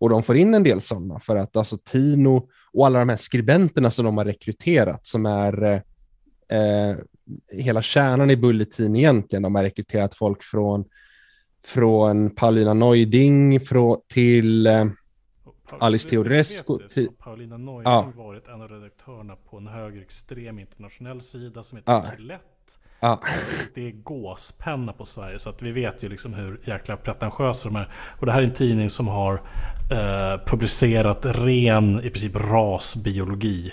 [0.00, 3.16] Och de får in en del sådana för att alltså Tino och alla de här
[3.16, 5.82] skribenterna som de har rekryterat som är
[6.48, 6.96] eh,
[7.52, 9.42] hela kärnan i Bulletin egentligen.
[9.42, 10.84] De har rekryterat folk från,
[11.64, 14.86] från Paulina Neuding från, till eh,
[15.78, 16.78] Alice Teodorescu.
[17.18, 18.12] Paulina Neuding ja.
[18.16, 22.04] varit en av redaktörerna på en högerextrem internationell sida som heter ja.
[22.16, 22.59] Klett
[23.00, 23.20] Ja.
[23.74, 27.76] Det är gåspenna på Sverige så att vi vet ju liksom hur jäkla pretentiösa de
[27.76, 27.88] är.
[28.18, 29.34] Och det här är en tidning som har
[29.90, 33.72] eh, publicerat ren i princip rasbiologi.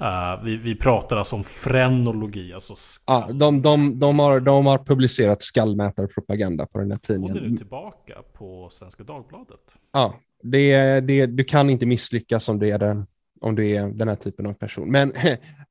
[0.00, 2.52] Uh, vi, vi pratar alltså om frenologi.
[2.52, 2.74] Alltså
[3.06, 7.36] ja, de, de, de, har, de har publicerat skallmätarpropaganda på den här tidningen.
[7.36, 9.76] Hon är nu tillbaka på Svenska Dagbladet.
[9.92, 13.06] Ja, det, det, du kan inte misslyckas om, det är den,
[13.40, 14.90] om du är den här typen av person.
[14.90, 15.12] Men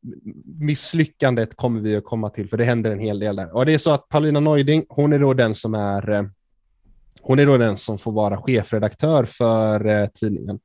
[0.45, 3.55] misslyckandet kommer vi att komma till, för det händer en hel del där.
[3.55, 6.23] Och det är så att Paulina Neuding, hon är då den som är eh,
[7.21, 10.59] hon är då den som får vara chefredaktör för eh, tidningen.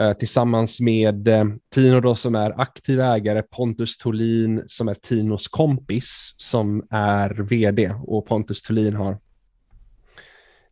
[0.00, 1.28] Eh, tillsammans med
[1.74, 7.94] Tino då som är aktiv ägare, Pontus Tolin som är Tinos kompis som är vd
[8.02, 9.18] och Pontus Tolin har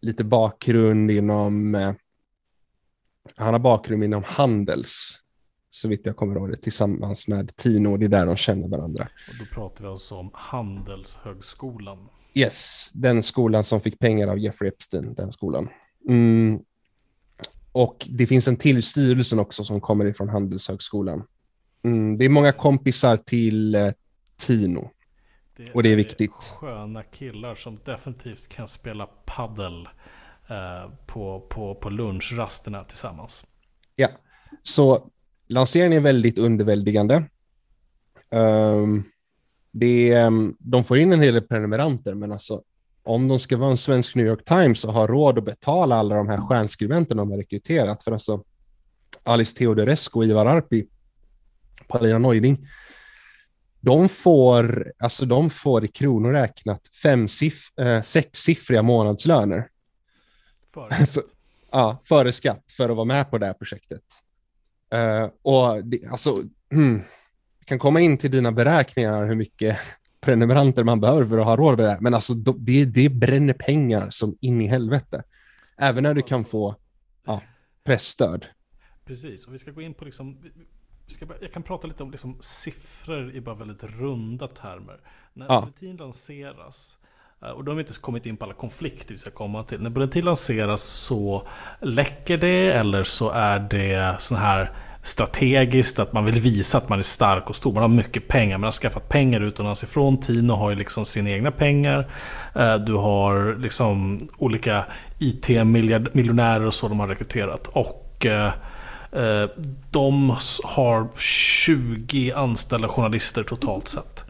[0.00, 1.74] lite bakgrund inom
[3.36, 5.19] han har bakgrund inom Handels
[5.70, 7.96] så vitt jag kommer ihåg det, tillsammans med Tino.
[7.96, 9.08] Det är där de känner varandra.
[9.28, 12.08] Och då pratar vi alltså om Handelshögskolan.
[12.34, 15.68] Yes, den skolan som fick pengar av Jeffrey Epstein, den skolan.
[16.08, 16.60] Mm.
[17.72, 21.22] Och det finns en till styrelsen också som kommer ifrån Handelshögskolan.
[21.82, 22.18] Mm.
[22.18, 23.92] Det är många kompisar till eh,
[24.36, 24.90] Tino.
[25.56, 26.32] Det och det är viktigt.
[26.32, 29.88] sköna killar som definitivt kan spela paddel
[30.48, 33.46] eh, på, på, på lunchrasterna tillsammans.
[33.96, 34.08] Ja,
[34.62, 35.10] så
[35.50, 37.24] lanseringen är väldigt underväldigande.
[38.30, 39.04] Um,
[39.70, 42.62] det, um, de får in en hel del prenumeranter, men alltså
[43.02, 46.14] om de ska vara en svensk New York Times och ha råd att betala alla
[46.14, 48.44] de här stjärnskribenterna de har rekryterat, för alltså
[49.22, 50.86] Alice Teodorescu, Ivar Arpi,
[51.88, 52.68] Paulina Neuding,
[53.80, 59.68] de får, alltså de får i kronor räknat fem siff, eh, sexsiffriga månadslöner.
[60.74, 61.24] Före För-
[61.70, 64.02] ja, före skatt för att vara med på det här projektet.
[64.90, 66.42] Eh, och det, alltså,
[67.58, 69.78] vi kan komma in till dina beräkningar hur mycket
[70.20, 71.98] prenumeranter man behöver för att ha råd med det.
[72.00, 75.22] Men alltså, det, det bränner pengar som in i helvete.
[75.76, 76.76] Även när du kan få
[77.26, 77.42] ja,
[77.84, 78.46] pressstöd.
[79.04, 80.42] Precis, och vi ska gå in på liksom,
[81.06, 85.00] ska, jag kan prata lite om liksom siffror i bara väldigt runda termer.
[85.32, 85.60] När Ja.
[85.60, 86.98] Bulletin lanseras,
[87.42, 89.80] Eh, och då har vi inte kommit in på alla konflikter vi ska komma till.
[89.80, 91.48] När Bulletin lanseras så
[91.80, 94.70] läcker det eller så är det sån här
[95.02, 97.72] strategiskt att man vill visa att man är stark och stor.
[97.72, 100.20] Man har mycket pengar, man har skaffat pengar utomlands ifrån.
[100.20, 102.12] Tino har ju liksom sina egna pengar.
[102.54, 104.84] Eh, du har liksom olika
[105.18, 107.68] IT-miljonärer och så de har rekryterat.
[107.68, 108.52] Och eh,
[109.90, 114.29] de har 20 anställda journalister totalt sett.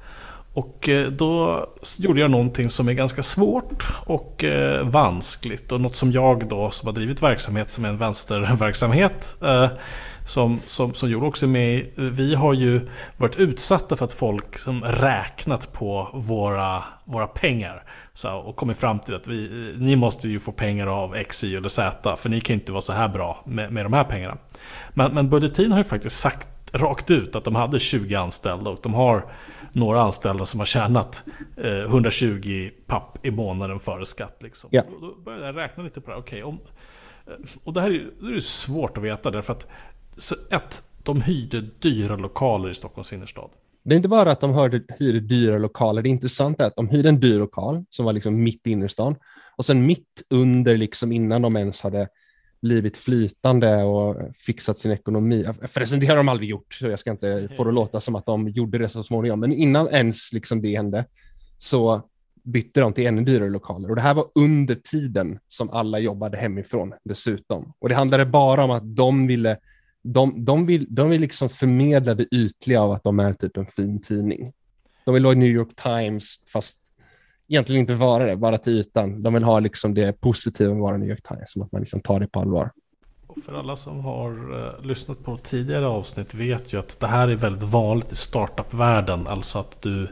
[0.52, 1.66] Och eh, då
[1.98, 5.72] gjorde jag någonting som är ganska svårt och eh, vanskligt.
[5.72, 9.36] Och något som jag då som har drivit verksamhet som är en vänsterverksamhet.
[9.42, 9.68] Eh,
[10.26, 11.92] som, som, som Joel också är med i.
[11.96, 12.80] Eh, vi har ju
[13.16, 17.82] varit utsatta för att folk som räknat på våra, våra pengar.
[18.14, 21.44] Så, och kommit fram till att vi, eh, ni måste ju få pengar av X,
[21.44, 22.16] Y eller Z.
[22.16, 24.36] För ni kan ju inte vara så här bra med, med de här pengarna.
[24.94, 28.78] Men, men Budgetin har ju faktiskt sagt rakt ut att de hade 20 anställda och
[28.82, 29.24] de har
[29.72, 31.22] några anställda som har tjänat
[31.56, 34.36] eh, 120 papp i månaden före skatt.
[34.42, 34.70] Liksom.
[34.72, 34.82] Ja.
[35.00, 36.22] Då började jag räkna lite på det här.
[36.22, 36.58] Okej, om,
[37.26, 37.32] eh,
[37.64, 39.66] och det här är, ju- det är ju svårt att veta därför att
[40.16, 43.50] så ett, de hyrde dyra lokaler i Stockholms innerstad.
[43.82, 46.88] Det är inte bara att de hörde, hyrde dyra lokaler, det intressanta är att de
[46.88, 49.16] hyrde en dyr lokal som var liksom mitt i innerstan
[49.56, 52.08] och sen mitt under, liksom innan de ens hade
[52.62, 55.46] blivit flytande och fixat sin ekonomi.
[55.62, 58.14] Förresten, det har de aldrig gjort, så jag ska inte få det att låta som
[58.14, 61.04] att de gjorde det så småningom, men innan ens liksom det hände
[61.58, 62.02] så
[62.42, 66.38] bytte de till ännu dyrare lokaler och det här var under tiden som alla jobbade
[66.38, 67.72] hemifrån dessutom.
[67.78, 69.56] Och det handlade bara om att de ville
[70.02, 73.66] de, de, vill, de vill liksom förmedla det ytliga av att de är typ en
[73.66, 74.52] fin tidning.
[75.04, 76.79] De vill vara New York Times, fast
[77.50, 79.22] egentligen inte vara det, bara till ytan.
[79.22, 81.80] De vill ha liksom det positiva med att vara New York Times, som att man
[81.80, 82.70] liksom tar det på allvar.
[83.26, 87.28] Och för alla som har eh, lyssnat på tidigare avsnitt vet ju att det här
[87.28, 89.26] är väldigt vanligt i startup-världen.
[89.26, 90.02] Alltså att du,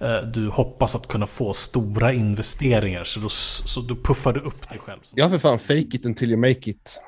[0.00, 3.04] eh, du hoppas att kunna få stora investeringar.
[3.04, 5.00] Så då, så då puffar du upp dig själv.
[5.14, 7.00] Ja, för fan, fake it until you make it.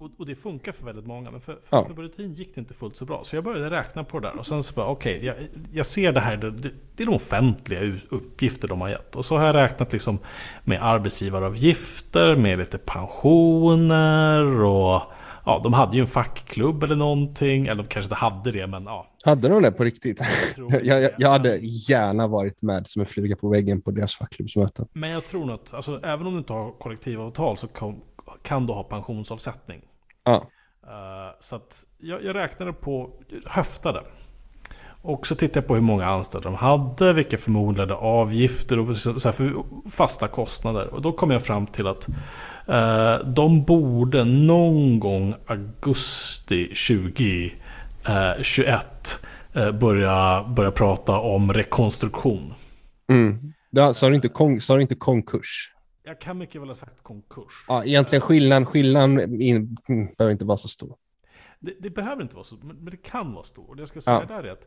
[0.00, 1.30] Och, och det funkar för väldigt många.
[1.30, 1.84] Men för, för, Ja.
[1.84, 3.20] för Bulletin gick det inte fullt så bra.
[3.24, 4.38] Så jag började räkna på det där.
[4.38, 5.34] Och sen så bara, okej, jag,
[5.72, 6.36] jag ser det här.
[6.36, 9.16] Det, det, är de offentliga uppgifter de har gett.
[9.16, 10.18] Och så har jag räknat liksom
[10.64, 15.02] med arbetsgivaravgifter, med lite pensioner och...
[15.44, 17.66] Ja, de hade ju en fackklubb eller någonting.
[17.66, 19.06] Eller de kanske inte hade det, men ja.
[19.24, 20.20] Hade de det på riktigt?
[20.56, 24.88] Jag, jag, jag hade gärna varit med som en fluga på väggen på deras fackklubbsmöten.
[24.92, 27.68] Men jag tror nog att, alltså, även om du inte har kollektivavtal så
[28.42, 29.80] kan du ha pensionsavsättning.
[30.24, 30.46] Ja,
[30.88, 33.10] Eh, så att jag, jag räknade på,
[33.46, 34.02] höftade.
[35.02, 39.30] Och så tittade jag på hur många anställda de hade, vilka förmodade avgifter och så
[39.90, 40.94] fasta kostnader.
[40.94, 42.06] Och då kom jag fram till att
[42.68, 47.60] eh, de borde någon gång augusti 2021
[49.54, 52.54] eh, börja, börja prata om rekonstruktion.
[53.08, 53.52] mm.
[53.70, 55.72] Ja, sa, du inte kon, sa du inte konkurs?
[56.08, 57.64] Jag kan mycket väl ha sagt konkurs.
[57.68, 59.76] Ja, egentligen skillnaden, skillnaden in,
[60.18, 60.96] behöver inte vara så stor.
[61.60, 63.68] Det, det behöver inte vara så, men, men det kan vara stort.
[63.68, 64.34] Och det jag ska säga Ja.
[64.36, 64.66] där är att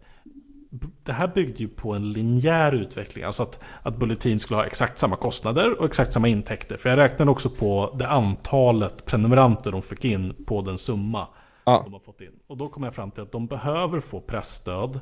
[1.03, 3.23] det här byggde ju på en linjär utveckling.
[3.23, 6.77] Alltså att, att Bulletin skulle ha exakt samma kostnader och exakt samma intäkter.
[6.77, 11.27] För jag räknade också på det antalet prenumeranter de fick in på den summa
[11.65, 11.81] Ja.
[11.83, 12.31] de har fått in.
[12.47, 14.99] Och då kom jag fram till att de behöver få pressstöd.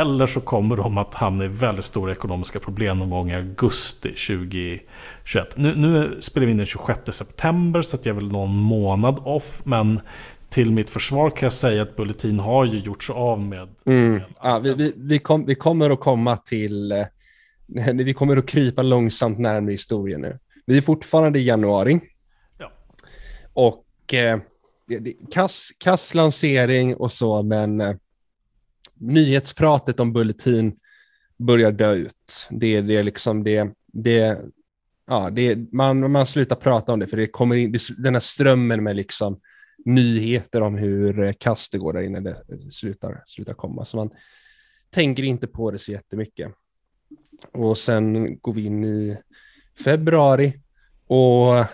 [0.00, 4.08] Eller så kommer de att hamna i väldigt stora ekonomiska problem någon gång i augusti
[4.08, 5.56] 2021.
[5.56, 9.18] Nu, nu spelar vi in den 26 september så att jag är väl någon månad
[9.24, 9.60] off.
[9.64, 10.00] Men
[10.48, 13.68] till mitt försvar kan jag säga att Bulletin har ju gjort sig av med...
[13.86, 14.20] Mm.
[14.42, 17.06] Ja, vi, vi, vi, kom, vi kommer att komma till, eh,
[17.94, 20.38] vi kommer att krypa långsamt närmare historien nu.
[20.66, 22.00] Vi är fortfarande i januari
[22.58, 22.72] Ja.
[23.52, 24.38] och eh,
[25.32, 27.94] kass, kass lansering och så, men eh,
[28.98, 30.76] nyhetspratet om Bulletin
[31.36, 32.48] börjar dö ut.
[32.50, 34.38] Det, det är liksom det, det,
[35.06, 38.84] ja, det, man, man slutar prata om det för det kommer in, den här strömmen
[38.84, 39.40] med liksom
[39.84, 42.36] nyheter om hur eh, kast det går där inne, det
[42.70, 43.84] slutar, slutar komma.
[43.84, 44.10] Så man
[44.90, 46.52] tänker inte på det så jättemycket.
[47.52, 49.18] Och sen går vi in i
[49.84, 50.60] februari
[51.06, 51.64] och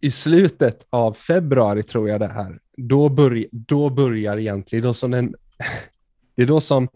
[0.00, 5.10] i slutet av februari tror jag det här, då, börj då börjar egentligen, då som
[5.10, 5.34] den,
[6.34, 6.88] det är då som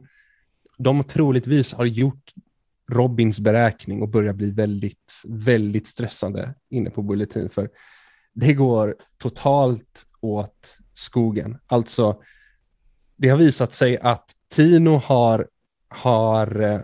[0.78, 2.32] de troligtvis har gjort
[2.90, 7.70] Robins beräkning och börjar bli väldigt, väldigt stressande inne på Bulletin, för
[8.32, 11.58] det går totalt åt skogen.
[11.66, 12.22] Alltså,
[13.16, 15.48] det har visat sig att Tino har,
[15.88, 16.80] har, eh,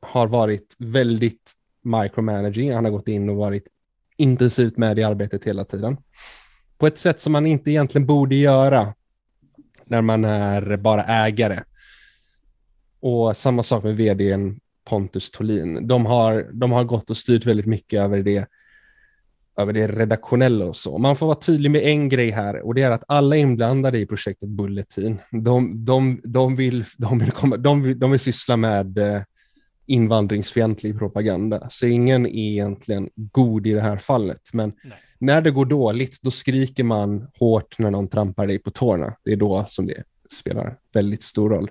[0.00, 1.52] har varit väldigt
[1.82, 2.74] micromanaging.
[2.74, 3.68] Han har gått in och varit
[4.16, 5.96] intensivt med i arbetet hela tiden.
[6.78, 8.94] På ett sätt som man inte egentligen borde göra
[9.90, 11.62] när man är bara ägare.
[13.00, 15.88] Och samma sak med vdn Pontus Tolin.
[15.88, 18.46] De har, de har gått och styrt väldigt mycket över det,
[19.56, 20.98] över det redaktionella och så.
[20.98, 24.06] Man får vara tydlig med en grej här och det är att alla inblandade i
[24.06, 28.98] projektet Bulletin, de, de, de, vill, de, vill, komma, de, vill, de vill syssla med
[28.98, 29.22] eh,
[29.90, 31.70] invandringsfientlig propaganda.
[31.70, 34.40] Så ingen är egentligen god i det här fallet.
[34.52, 34.98] Men Nej.
[35.18, 39.16] när det går dåligt, då skriker man hårt när någon trampar dig på tårna.
[39.24, 41.70] Det är då som det spelar väldigt stor roll.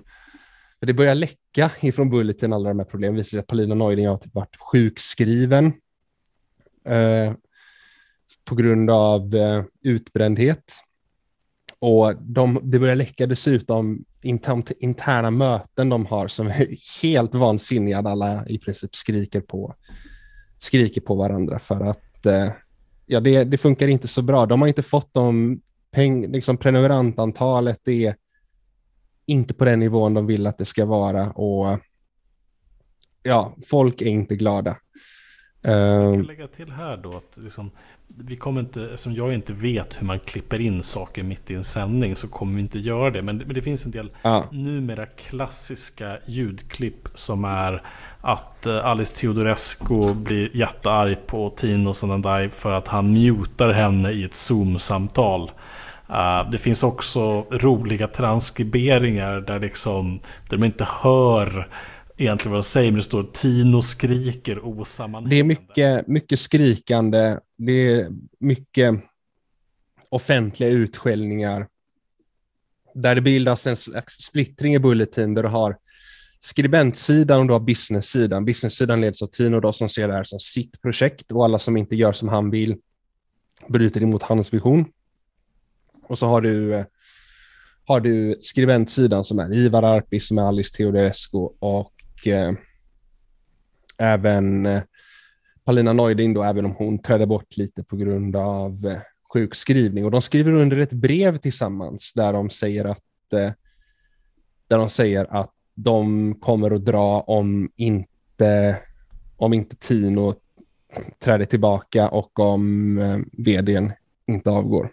[0.80, 3.16] Det börjar läcka ifrån Bulletin, alla de här problemen.
[3.16, 5.66] visar att Paulina Neuding har typ varit sjukskriven
[6.84, 7.32] eh,
[8.44, 10.72] på grund av eh, utbrändhet.
[11.80, 14.04] Och de, det börjar läcka dessutom
[14.80, 17.98] interna möten de har som är helt vansinniga.
[17.98, 19.74] Alla i princip skriker på,
[20.56, 22.50] skriker på varandra för att eh,
[23.06, 24.46] ja, det, det, funkar inte så bra.
[24.46, 27.80] De har inte fått de peng, liksom prenumerantantalet.
[27.84, 28.14] Det är
[29.26, 31.78] inte på den nivån de vill att det ska vara och
[33.22, 34.76] ja, folk är inte glada.
[35.62, 37.70] Jag kan lägga till här då att liksom,
[38.06, 41.64] vi kommer inte, eftersom jag inte vet hur man klipper in saker mitt i en
[41.64, 43.22] sändning så kommer vi inte göra det.
[43.22, 44.44] Men, men det finns en del ja.
[44.52, 47.82] numera klassiska ljudklipp som är
[48.20, 54.24] att uh, Alice Teodorescu blir jättearg på Tino Sanandai för att han mutar henne i
[54.24, 55.50] ett Zoom-samtal.
[56.10, 61.68] Uh, det finns också roliga transkriberingar där, liksom, där de inte hör
[62.20, 65.36] egentligen vad de säger, men det står Tino skriker osammanhängande.
[65.36, 68.94] Det är mycket, mycket skrikande, det är mycket
[70.08, 71.68] offentliga utskällningar.
[72.94, 75.76] Där det bildas en slags splittring i Bulletin där du har
[76.40, 78.44] skribentsidan och du har business-sidan.
[78.44, 81.76] Business-sidan leds av Tino då, som ser det här som sitt projekt och alla som
[81.76, 82.76] inte gör som han vill
[83.68, 84.84] bryter emot hans vision.
[86.02, 86.84] Och så har du, eh,
[87.84, 91.92] har du skribentsidan som är Ivar Arpi, som är Alice Teodorescu och
[92.26, 92.52] eh,
[93.98, 94.82] även eh,
[95.64, 98.98] Paulina Neuding då, även om hon trädde bort lite på grund av eh,
[99.32, 100.04] sjukskrivning.
[100.04, 103.52] Och de skriver under ett brev tillsammans där de säger att, eh,
[104.68, 108.76] där de säger att de kommer att dra om inte,
[109.36, 110.34] om inte Tino
[111.18, 113.92] träder tillbaka och om eh, vdn
[114.26, 114.90] inte avgår.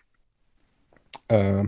[1.34, 1.64] Uh,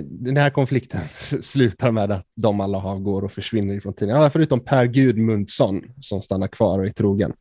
[0.00, 1.00] den här konflikten
[1.42, 4.30] slutar med att de alla avgår och försvinner ifrån tidningen.
[4.30, 7.32] förutom Per Gudmundsson som stannar kvar och är trogen.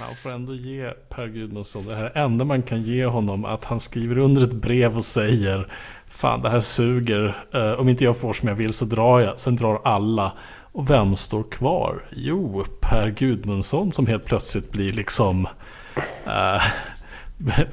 [0.00, 3.80] Man får ändå ge Per Gudmundsson det här enda man kan ge honom att han
[3.80, 5.72] skriver under ett brev och säger
[6.06, 7.36] Fan det här suger.
[7.54, 9.38] Uh, om inte jag får som jag vill så drar jag.
[9.38, 10.32] Sen drar alla.
[10.72, 12.04] Och vem står kvar?
[12.12, 15.48] Jo, Per Gudmundsson som helt plötsligt blir liksom
[16.26, 16.62] uh,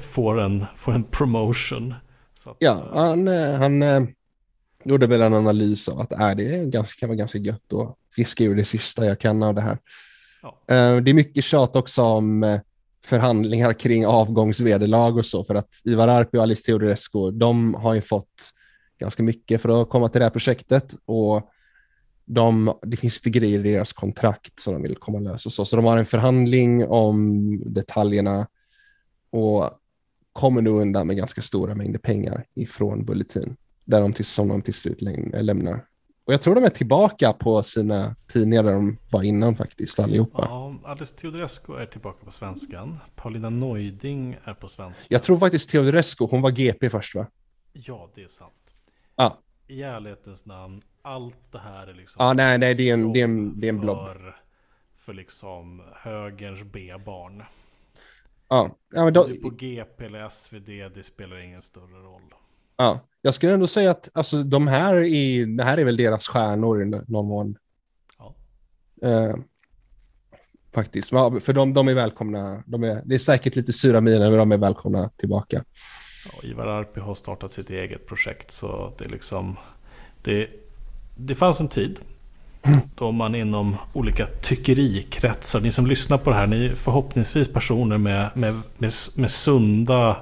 [0.00, 1.94] får, en, får en promotion.
[2.46, 3.82] Att, ja, han, eh, han
[4.88, 8.44] gjorde väl en analys av att äh, det ganska, kan vara ganska gött att fiska
[8.44, 9.78] ur det sista jag kan av det här.
[10.42, 10.48] Ja.
[10.48, 12.60] Uh, det är mycket tjat också om uh,
[13.04, 18.00] förhandlingar kring avgångsvederlag och så, för att Ivar Arpi och Alice Teodorescu, de har ju
[18.00, 18.52] fått
[18.98, 21.50] ganska mycket för att komma till det här projektet och
[22.24, 25.64] de, det finns lite grejer i deras kontrakt som de vill komma lös och så,
[25.64, 28.46] så de har en förhandling om detaljerna
[29.30, 29.70] och
[30.32, 34.62] kommer nu undan med ganska stora mängder pengar ifrån Bulletin där de till, som de
[34.62, 35.86] till slut lämnar.
[36.24, 40.46] Och jag tror de är tillbaka på sina tidningar där de var innan faktiskt allihopa.
[40.50, 42.98] Ja, Alice Teodorescu är tillbaka på svenskan.
[43.16, 45.06] Paulina Neuding är på svenska.
[45.08, 47.26] Jag tror faktiskt Teodorescu, hon var GP först va?
[47.72, 48.74] Ja, det är sant.
[49.16, 49.38] Ja.
[49.66, 52.24] I ärlighetens namn, allt det här är liksom...
[52.24, 53.98] Ja, nej, nej, det är en, det är en, det är en blob.
[53.98, 54.36] För,
[54.96, 57.42] för liksom högerns B-barn.
[58.48, 59.24] Ja, ja men då...
[59.42, 62.34] På GP eller SvD, det spelar ingen större roll.
[62.76, 66.28] Ja, jag skulle ändå säga att alltså, de här är, det här är väl deras
[66.28, 67.56] stjärnor i någon mån.
[68.18, 68.34] Ja.
[69.08, 69.36] Uh,
[70.74, 71.08] faktiskt.
[71.08, 72.62] För de, de är välkomna.
[72.66, 75.64] De är, det är säkert lite sura miner, men de är välkomna tillbaka.
[76.32, 79.56] Ja, Ivar Arpi har startat sitt eget projekt, så det är liksom...
[80.22, 80.48] Det,
[81.16, 82.00] det fanns en tid
[82.94, 87.98] då man inom olika tyckerikretsar, ni som lyssnar på det här, ni är förhoppningsvis personer
[87.98, 90.16] med, med, med, med sunda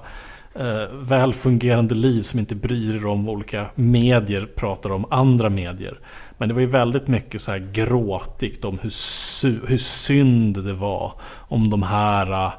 [0.54, 5.98] eh, välfungerande liv som inte bryr er om vad olika medier pratar om andra medier.
[6.38, 11.12] Men det var ju väldigt mycket så här gråtigt om hur, hur synd det var
[11.48, 12.50] om de här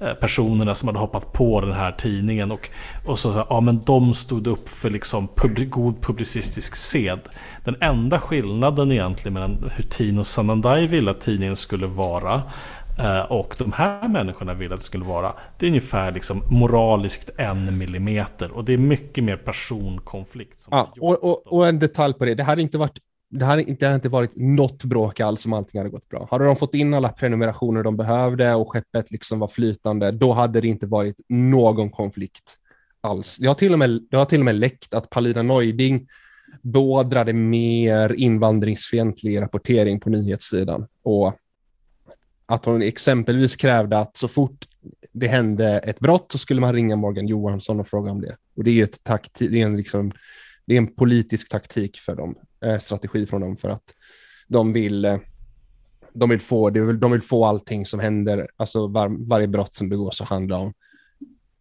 [0.00, 2.52] eh, personerna som hade hoppat på den här tidningen.
[2.52, 2.70] Och,
[3.06, 7.20] och så, ja men de stod upp för liksom pub god publicistisk sed.
[7.64, 12.42] Den enda skillnaden egentligen mellan hur Tino Sanandai ville att tidningen skulle vara
[13.28, 17.78] och de här människorna vill att det skulle vara Det är ungefär liksom moraliskt en
[17.78, 22.24] millimeter Och det är mycket mer personkonflikt som ja, och, och, och, en detalj på
[22.24, 22.98] det, det hade inte varit
[23.30, 26.28] det hade inte, inte varit något bråk alls om allting hade gått bra.
[26.30, 30.60] Hade de fått in alla prenumerationer de behövde och skeppet liksom var flytande, då hade
[30.60, 32.58] det inte varit någon konflikt
[33.00, 33.38] alls.
[33.38, 36.06] Det har till och med, det har till och med läckt att Palina Neuding
[36.62, 40.86] beordrade mer invandringsfientlig rapportering på nyhetssidan.
[41.02, 41.34] Och
[42.46, 44.68] att hon exempelvis krävde att så fort
[45.12, 48.36] det hände ett brott så skulle man ringa Morgan Johansson och fråga om det.
[48.56, 50.12] Och det är, ett takti- det är, en, liksom,
[50.66, 52.34] det är en politisk taktik för dem,
[52.64, 53.94] eh, strategi från dem för att
[54.48, 55.18] de vill, eh,
[56.12, 60.16] de vill, få, de vill få allting som händer, alltså var, varje brott som begås
[60.16, 60.72] så handlar om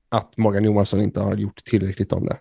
[0.10, 2.38] att Morgan Johansson inte har gjort tillräckligt om det.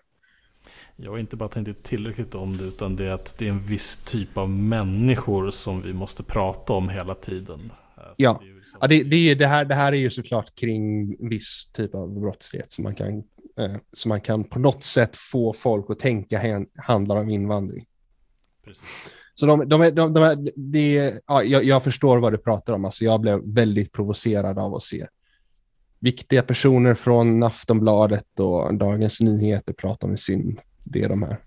[0.95, 3.59] Jag har inte bara tänkt tillräckligt om det utan det är att det är en
[3.59, 7.71] viss typ av människor som vi måste prata om hela tiden.
[8.17, 8.77] Ja, det, liksom...
[8.81, 12.71] ja det, det, det, här, det här är ju såklart kring viss typ av brottslighet
[12.71, 13.23] som man kan,
[13.57, 17.85] eh, som man kan på något sätt få folk att tänka handlar om invandring.
[18.65, 18.83] Precis.
[19.35, 22.85] Så de, de, de, de, de ja, jag, jag, förstår vad du pratar om.
[22.85, 25.07] Alltså jag blev väldigt provocerad av att se
[26.03, 31.39] viktiga personer från Aftonbladet och Dagens Nyheter prata om sin, det de här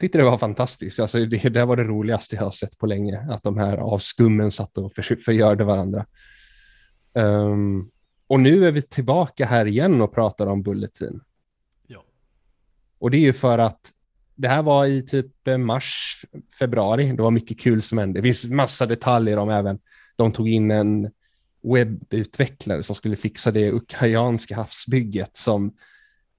[0.00, 1.00] tyckte det var fantastiskt.
[1.00, 4.50] Alltså, det, det var det roligaste jag har sett på länge, att de här avskummen
[4.50, 6.06] satt och för, förgörde varandra.
[7.12, 7.90] Um,
[8.26, 11.20] och nu är vi tillbaka här igen och pratar om Bulletin.
[11.86, 12.04] Ja.
[12.98, 13.92] Och det är ju för att
[14.34, 16.24] det här var i typ eh, mars,
[16.58, 17.12] februari.
[17.12, 18.18] Det var mycket kul som hände.
[18.18, 19.78] Det finns massa detaljer om även,
[20.16, 21.10] de tog in en
[21.62, 25.74] webbutvecklare som skulle fixa det ukrainska havsbygget som,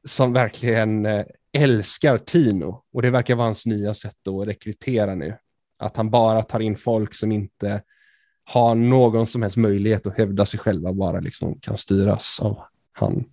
[0.08, 5.38] som verkligen eh, älskar Tino och det verkar vara hans nya sätt att rekrytera nu.
[5.80, 7.82] Att han bara tar in folk som inte
[8.44, 12.60] har någon som helst möjlighet att hävda sig själva, bara liksom kan styras av
[12.94, 13.26] han.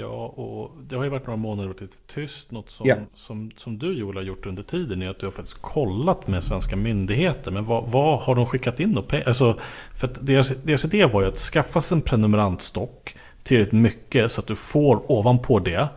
[0.00, 2.50] Ja, och det har ju varit några månader varit lite tyst.
[2.50, 3.02] Något som, yeah.
[3.14, 6.44] som, som du Joel har gjort under tiden är att du har faktiskt kollat med
[6.44, 7.50] svenska myndigheter.
[7.50, 9.04] Men vad, vad har de skickat in då?
[9.26, 9.58] Alltså,
[9.94, 14.46] för deras, deras idé var ju att skaffa sig en prenumerantstock tillräckligt mycket så att
[14.46, 15.88] du får ovanpå det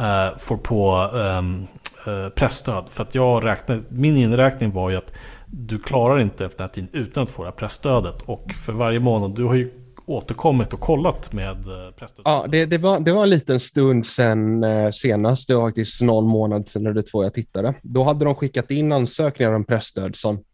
[0.00, 1.66] Eh, får på um,
[2.08, 2.88] uh, pressstöd.
[2.90, 5.12] För att jag räknade, min inräkning var ju att
[5.46, 8.22] du klarar inte efter den här tiden utan att få det här pressstödet.
[8.22, 9.70] Och för varje månad, du har ju
[10.06, 12.22] återkommit och kollat med eh, pressstödet.
[12.24, 15.48] Ja, det, det, var, det var en liten stund sen senast.
[15.48, 17.74] Det var faktiskt någon månad sen eller två jag tittade.
[17.82, 20.44] Då hade de skickat in ansökningar om pressstöd som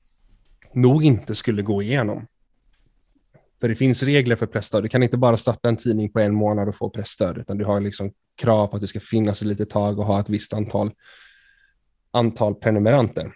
[0.73, 2.27] nog inte skulle gå igenom.
[3.61, 4.83] För det finns regler för pressstöd.
[4.83, 7.65] Du kan inte bara starta en tidning på en månad och få pressstöd, utan du
[7.65, 10.53] har liksom krav på att det ska finnas ett litet tag och ha ett visst
[10.53, 10.91] antal,
[12.11, 13.33] antal prenumeranter.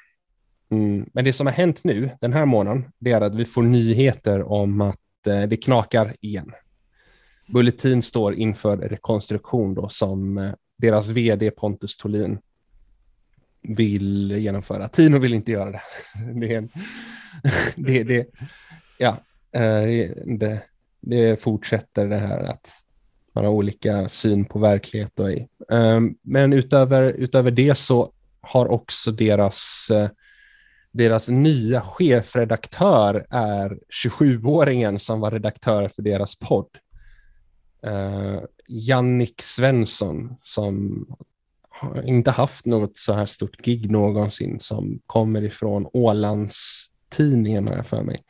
[0.71, 1.11] Mm.
[1.13, 4.43] Men det som har hänt nu den här månaden, det är att vi får nyheter
[4.43, 6.53] om att eh, det knakar igen.
[7.47, 12.39] Bulletin står inför rekonstruktion då som eh, deras vd Pontus Tolin
[13.63, 14.89] vill genomföra.
[14.89, 15.83] Tino vill inte göra det.
[16.41, 16.69] Det, är en,
[17.77, 18.27] det, det,
[18.99, 19.17] ja,
[19.53, 20.63] Eh, det,
[21.01, 22.71] det fortsätter det här att
[23.33, 25.49] man har olika syn på verklighet och ej.
[25.71, 30.09] Ehm, men utöver, utöver det så har också deras, eh,
[30.91, 36.69] deras nya chefredaktör är 27-åringen som var redaktör för deras podd.
[37.83, 41.07] Ehm, Jannik Svensson som
[41.69, 47.77] har inte haft något så här stort gig någonsin som kommer ifrån Ålands tidningen har
[47.77, 48.23] jag för mig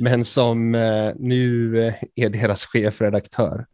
[0.00, 3.66] men som eh, nu eh, är deras chefredaktör.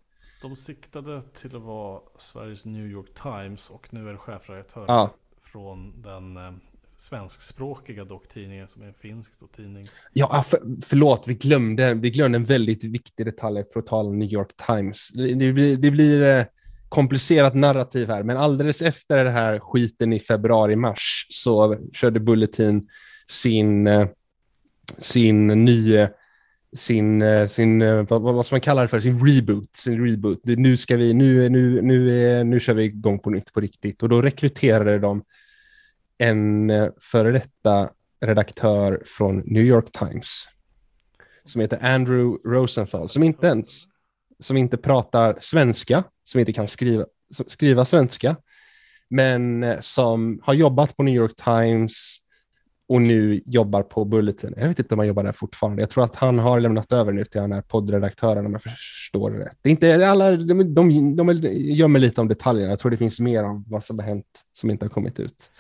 [0.46, 5.14] De siktade till att vara Sveriges New York Times och nu är det chefredaktör ja.
[5.42, 6.52] från den eh,
[6.98, 9.88] svenskspråkiga dock tidningen som är en finsk tidning.
[10.12, 14.18] Ja, ah, för, förlåt, vi glömde, vi glömde en väldigt viktig detalj på tal om
[14.18, 15.08] New York Times.
[15.14, 16.44] Det, det blir, det blir eh,
[16.88, 22.88] komplicerat narrativ här, men alldeles efter den här skiten i februari-mars så körde Bulletin
[23.26, 24.08] sin eh,
[24.98, 26.10] sin nya
[26.76, 29.76] sin, eh, sin eh, vad, vad ska man kalla det för, sin reboot.
[29.76, 30.40] Sin reboot.
[30.44, 34.02] Nu, ska vi, nu, nu, nu, är, nu kör vi igång på nytt på riktigt.
[34.02, 35.24] Och då rekryterade de
[36.18, 40.48] en före detta redaktör från New York Times
[41.44, 43.86] som heter Andrew Rosenthal, som inte ens
[44.38, 47.04] som inte pratar svenska, som inte kan skriva,
[47.46, 48.36] skriva svenska,
[49.08, 52.16] men som har jobbat på New York Times,
[52.88, 54.54] och nu jobbar på Bulletin.
[54.56, 55.82] Jag vet inte om han jobbar där fortfarande.
[55.82, 59.30] Jag tror att han har lämnat över nu till den här poddredaktören om jag förstår
[59.30, 59.58] det rätt.
[59.62, 62.70] Det är inte alla, de, de, de gömmer lite om detaljerna.
[62.70, 65.50] Jag tror det finns mer om vad som har hänt som inte har kommit ut.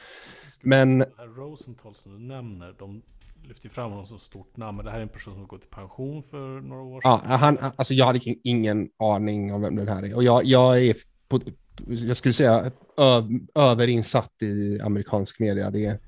[0.62, 1.04] Men...
[1.36, 3.02] Rosenthal som du nämner, de
[3.48, 4.76] lyfter fram honom som stort namn.
[4.76, 7.20] Men det här är en person som har gått i pension för några år sedan.
[7.28, 10.14] Ja, han, alltså jag hade ingen aning om vem den här är.
[10.14, 10.96] Och jag, jag är
[11.28, 11.40] på,
[11.86, 13.22] jag skulle säga ö,
[13.54, 15.70] överinsatt i amerikansk media.
[15.70, 15.98] Det är,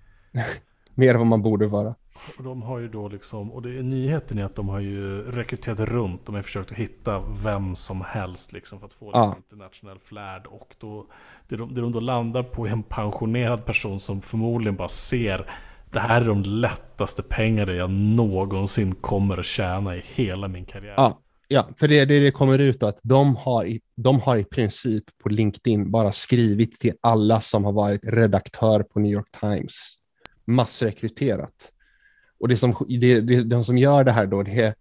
[0.99, 1.95] mer än vad man borde vara.
[2.39, 5.23] Och de har ju då liksom, och det är nyheten är att de har ju
[5.23, 6.27] rekryterat runt.
[6.27, 9.35] De har försökt att hitta vem som helst liksom för att få ja.
[9.37, 10.47] internationell flärd.
[10.47, 11.07] Och då,
[11.49, 15.51] det de, det de då landar på är en pensionerad person som förmodligen bara ser
[15.91, 20.95] det här är de lättaste pengarna jag någonsin kommer att tjäna i hela min karriär.
[20.97, 25.05] Ja, ja för det, det, det kommer ut att de har, de har i princip
[25.23, 29.98] på LinkedIn bara skrivit till alla som har varit redaktör på New York Times
[30.49, 31.73] massrekryterat.
[32.41, 34.75] Och det som, det, det, de som gör det här då, det,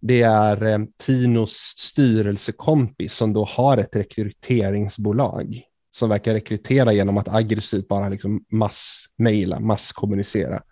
[0.00, 7.28] det är eh, Tinos styrelsekompis som då har ett rekryteringsbolag som verkar rekrytera genom att
[7.28, 10.62] aggressivt bara liksom massmejla, masskommunicera.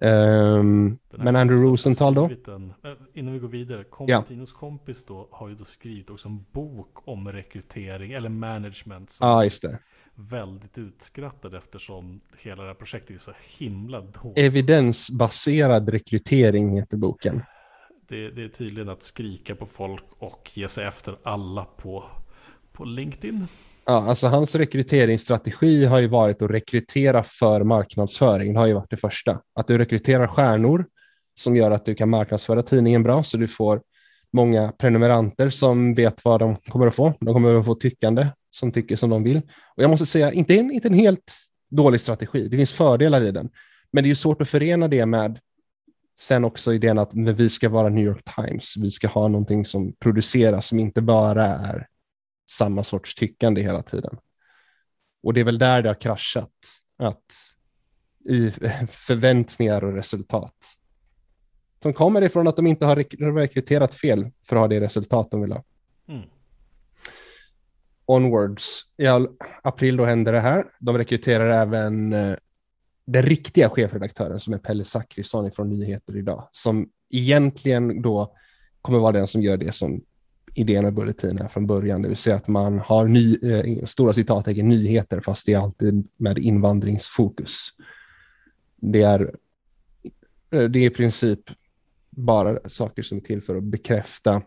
[0.00, 2.30] Um, men Andrew Rosenthal då?
[2.46, 4.22] En, äh, innan vi går vidare, kom, ja.
[4.22, 9.16] Tinos kompis då har ju då skrivit också en bok om rekrytering eller management.
[9.20, 9.78] Ja, ah, just det
[10.18, 14.38] väldigt utskrattad eftersom hela det här projektet är så himla dåligt.
[14.38, 17.42] Evidensbaserad rekrytering heter boken.
[18.08, 22.04] Det, det, är tydligen att skrika på folk och ge sig efter alla på,
[22.72, 23.46] på LinkedIn.
[23.84, 28.52] Ja, alltså hans rekryteringsstrategi har ju varit att rekrytera för marknadsföring.
[28.52, 29.40] Det har ju varit det första.
[29.54, 30.86] Att du rekryterar stjärnor
[31.34, 33.82] som gör att du kan marknadsföra tidningen bra så du får
[34.32, 37.14] många prenumeranter som vet vad de kommer att få.
[37.20, 39.42] De kommer att få tyckande som tycker som de vill.
[39.76, 41.32] Och jag måste säga, inte en, inte en helt
[41.68, 42.48] dålig strategi.
[42.48, 43.50] Det finns fördelar i den.
[43.90, 45.40] Men det är ju svårt att förena det med
[46.18, 48.76] sen också idén att vi ska vara New York Times.
[48.76, 51.86] Vi ska ha någonting som produceras som inte bara är
[52.50, 54.18] samma sorts tyckande hela tiden.
[55.22, 56.52] Och det är väl där det har kraschat.
[56.98, 57.24] Att
[58.28, 58.50] i
[58.90, 60.54] förväntningar och resultat.
[61.82, 62.96] Som kommer ifrån att de inte har
[63.34, 65.64] rekryterat fel för att ha det resultat de vill ha.
[66.08, 66.22] Mm.
[68.08, 68.82] Onwards.
[68.96, 69.06] I
[69.62, 70.64] april då händer det här.
[70.78, 72.36] De rekryterar även eh,
[73.04, 78.36] den riktiga chefredaktören som är Pelle Zackrisson från Nyheter idag, som egentligen då
[78.82, 80.00] kommer vara den som gör det som
[80.54, 84.12] idén med Bulletin är från början, det vill säga att man har ny, eh, stora
[84.12, 87.68] citattecken nyheter, fast det är alltid med invandringsfokus.
[88.76, 89.34] Det är,
[90.50, 91.40] eh, det är i princip
[92.10, 94.42] bara saker som är till för att bekräfta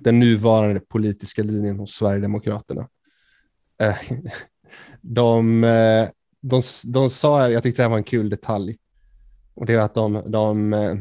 [0.00, 2.88] den nuvarande politiska linjen hos Sverigedemokraterna.
[3.80, 3.96] Eh,
[5.00, 6.08] de, eh,
[6.40, 8.78] de, de sa, jag tyckte det här var en kul detalj,
[9.54, 10.94] och det är att de, de, eh,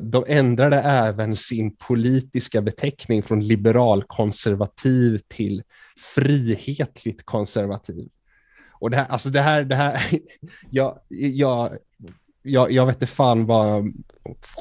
[0.00, 5.62] de ändrade även sin politiska beteckning från liberalkonservativ till
[6.14, 8.08] frihetligt konservativ.
[8.70, 10.00] Och det här, alltså det här, det här,
[10.70, 11.78] jag, jag,
[12.42, 13.92] jag, jag vet inte fan vad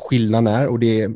[0.10, 1.16] skillnaden är och det är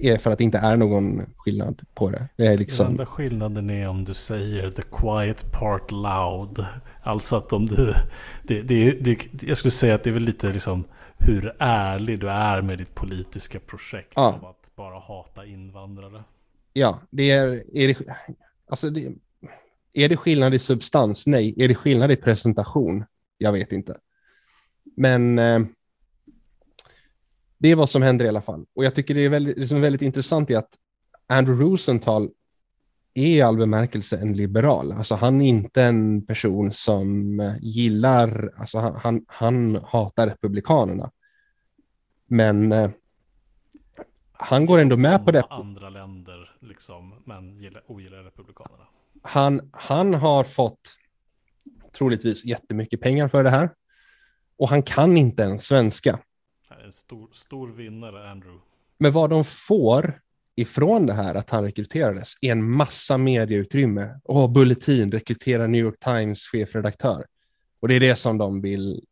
[0.00, 2.28] är för att det inte är någon skillnad på det.
[2.36, 2.84] det är liksom...
[2.84, 6.66] Den enda skillnaden är om du säger the quiet part loud.
[7.02, 7.94] Alltså att om du...
[8.42, 10.84] Det, det, det, jag skulle säga att det är väl lite liksom
[11.18, 14.12] hur ärlig du är med ditt politiska projekt.
[14.16, 14.38] Ja.
[14.42, 16.24] Om att bara hata invandrare.
[16.72, 17.76] Ja, det är...
[17.76, 17.96] är det,
[18.68, 19.12] alltså det,
[19.92, 21.26] är det skillnad i substans?
[21.26, 21.54] Nej.
[21.56, 23.04] Är det skillnad i presentation?
[23.38, 23.96] Jag vet inte.
[24.96, 25.38] Men...
[27.58, 28.66] Eh, det är vad som händer i alla fall.
[28.74, 30.74] Och jag tycker det är väldigt, det som är väldigt intressant är att
[31.26, 32.30] Andrew Rosenthal
[33.14, 34.92] är i all bemärkelse en liberal.
[34.92, 41.10] Alltså han är inte en person som gillar, alltså han, han, han hatar republikanerna.
[42.26, 42.90] Men eh,
[44.32, 45.42] han går ändå med på det.
[45.50, 48.84] Andra länder liksom, men gillar, ogillar republikanerna.
[49.22, 50.96] Han, han har fått
[51.92, 53.70] troligtvis jättemycket pengar för det här.
[54.58, 56.18] Och han kan inte ens svenska
[56.88, 58.60] en stor, stor vinnare, Andrew.
[58.98, 60.20] Men vad de får
[60.56, 64.20] ifrån det här att han rekryterades är en massa medieutrymme.
[64.24, 67.26] Åh, Bulletin rekryterar New York Times chefredaktör.
[67.80, 69.04] Och det är det som de vill,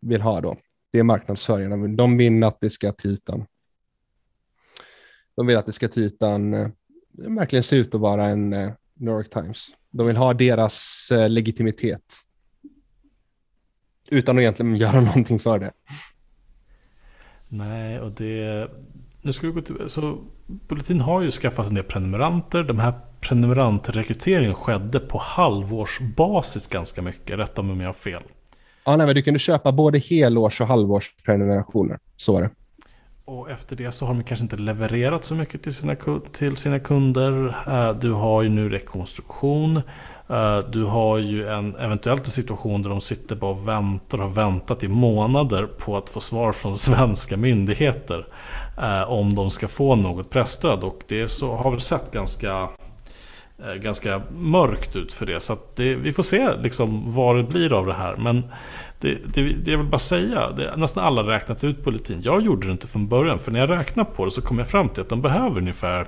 [0.00, 0.56] vill ha då.
[0.92, 1.96] Det är marknadsföringen.
[1.96, 3.46] De vill att det ska till ytan.
[5.36, 6.68] De vill att det ska till ytan eh,
[7.12, 9.74] verkligen se ut att vara en eh, New York Times.
[9.90, 12.14] De vill ha deras eh, legitimitet.
[14.10, 15.72] Utan att egentligen göra någonting för det.
[17.52, 18.68] Nej, och det...
[19.22, 19.76] Nu ska vi gå till...
[19.88, 22.62] Så Bulletin har ju skaffat en del prenumeranter.
[22.62, 27.38] De här prenumerantrekryteringen skedde på halvårsbasis ganska mycket.
[27.38, 28.22] Rätta mig om jag har fel.
[28.84, 31.98] Ja, nej, men du kunde köpa både helårs och halvårsprenumerationer.
[32.16, 32.50] Så var det.
[33.24, 35.96] Och efter det så har de kanske inte levererat så mycket till sina,
[36.32, 37.56] till sina kunder.
[37.68, 39.80] Eh, du har ju nu rekonstruktion.
[40.30, 44.24] Eh, du har ju en, eventuellt en situation där de sitter bara och väntar och
[44.24, 48.26] har väntat i månader på att få svar från svenska myndigheter.
[48.82, 50.84] Eh, om de ska få något pressstöd.
[50.84, 52.68] Och det så, har väl sett ganska,
[53.64, 55.40] eh, ganska mörkt ut för det.
[55.40, 58.16] Så det, vi får se liksom vad det blir av det här.
[58.16, 58.44] Men
[59.00, 62.20] det, det, det jag vill bara säga, det, nästan alla har räknat ut bulletin.
[62.22, 64.68] Jag gjorde det inte från början, för när jag räknade på det så kom jag
[64.68, 66.06] fram till att de behöver ungefär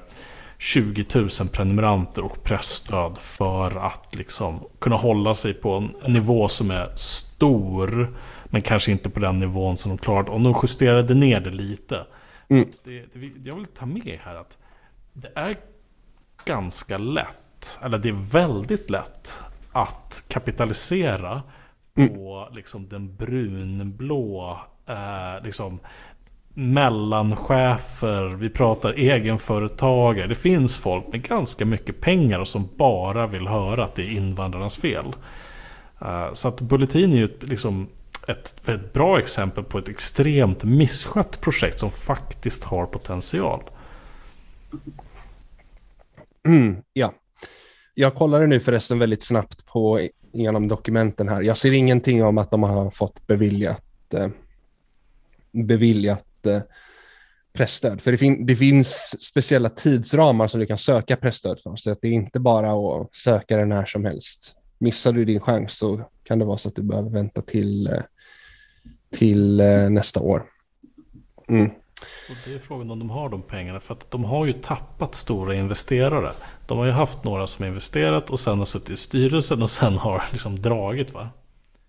[0.62, 6.70] 20 000 prenumeranter och pressstöd för att liksom kunna hålla sig på en nivå som
[6.70, 10.30] är stor, men kanske inte på den nivån som de klarade.
[10.30, 12.06] Om de justerade ner det lite.
[12.48, 12.68] Mm.
[12.84, 14.58] Det, det, jag vill ta med här att
[15.12, 15.56] det är
[16.44, 19.38] ganska lätt, eller det är väldigt lätt
[19.72, 21.42] att kapitalisera
[21.96, 22.14] Mm.
[22.14, 22.54] på mm.
[22.54, 25.80] liksom den brunblå eh, liksom
[26.54, 30.26] mellanchefer, vi pratar egenföretagare.
[30.26, 34.76] Det finns folk med ganska mycket pengar som bara vill höra att det är invandrarnas
[34.76, 35.06] fel.
[36.00, 37.88] Eh, så att Bulletin är ju ett, liksom
[38.28, 43.62] ett väldigt bra exempel på ett extremt misskött projekt som faktiskt har potential.
[46.46, 47.14] Mm, ja.
[47.94, 51.42] Jag kollade nu förresten väldigt snabbt på genom dokumenten här.
[51.42, 54.28] Jag ser ingenting om att de har fått beviljat, eh,
[55.52, 56.62] beviljat eh,
[57.52, 58.00] pressstöd.
[58.00, 61.76] För det, fin det, finns speciella tidsramar som du kan söka pressstöd för.
[61.76, 64.54] Så att det är inte bara att söka den här som helst.
[64.78, 68.02] Missar du din chans så kan det vara så att du behöver vänta till, eh,
[69.10, 70.44] till eh, nästa år.
[71.48, 71.70] Mm.
[72.30, 73.80] Och det är frågan om de har de pengarna.
[73.80, 76.30] För att de har ju tappat stora investerare.
[76.66, 79.70] De har ju haft några som har investerat och sen har suttit i styrelsen och
[79.70, 81.28] sen har liksom dragit va?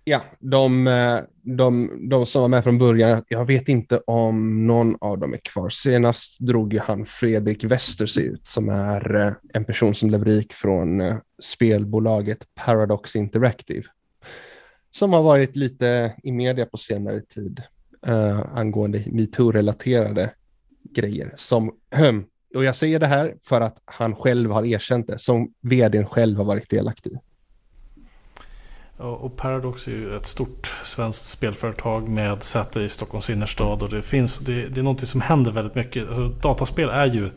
[0.05, 4.95] Ja, de, eh, de, de som var med från början, jag vet inte om någon
[5.01, 5.69] av dem är kvar.
[5.69, 10.25] Senast drog ju han Fredrik Wester sig ut som är eh, en person som blev
[10.25, 13.83] rik från eh, spelbolaget Paradox Interactive.
[14.91, 17.61] Som har varit lite i media på senare tid
[18.07, 20.29] uh, angående metoo-relaterade
[20.83, 21.33] grejer.
[21.37, 21.71] Som,
[22.55, 26.37] och jag säger det här för att han själv har erkänt det, som vdn själv
[26.37, 27.15] har varit delaktig i.
[29.03, 33.83] Och Paradox är ju ett stort svenskt spelföretag med säte i Stockholms innerstad.
[33.83, 36.07] Och det, finns, det, det är någonting som händer väldigt mycket.
[36.07, 37.29] Alltså, dataspel är ju,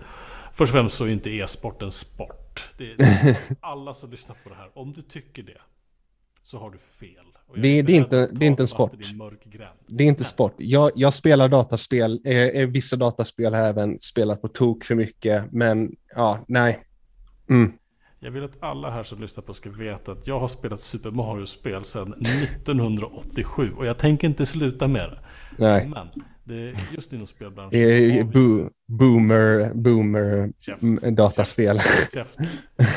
[0.52, 2.68] först och främst så är inte e-sport en sport.
[2.78, 5.60] Det, det, alla som lyssnar på det här, om du tycker det,
[6.42, 7.26] så har du fel.
[7.54, 8.92] Det, det, är inte, det är inte en sport.
[9.86, 10.54] Det är inte sport.
[10.56, 12.20] Jag, jag spelar dataspel.
[12.24, 15.52] Eh, eh, vissa dataspel har även spelat på tok för mycket.
[15.52, 16.82] Men ja, nej.
[17.48, 17.72] Mm.
[18.26, 21.10] Jag vill att alla här som lyssnar på ska veta att jag har spelat Super
[21.10, 25.18] Mario-spel sedan 1987 och jag tänker inte sluta med det.
[25.56, 25.88] Nej.
[25.88, 26.08] Men
[26.44, 30.82] det, just inom spelbranschen det är bo, boomer, boomer käft,
[31.16, 31.80] dataspel.
[32.12, 32.38] Käft,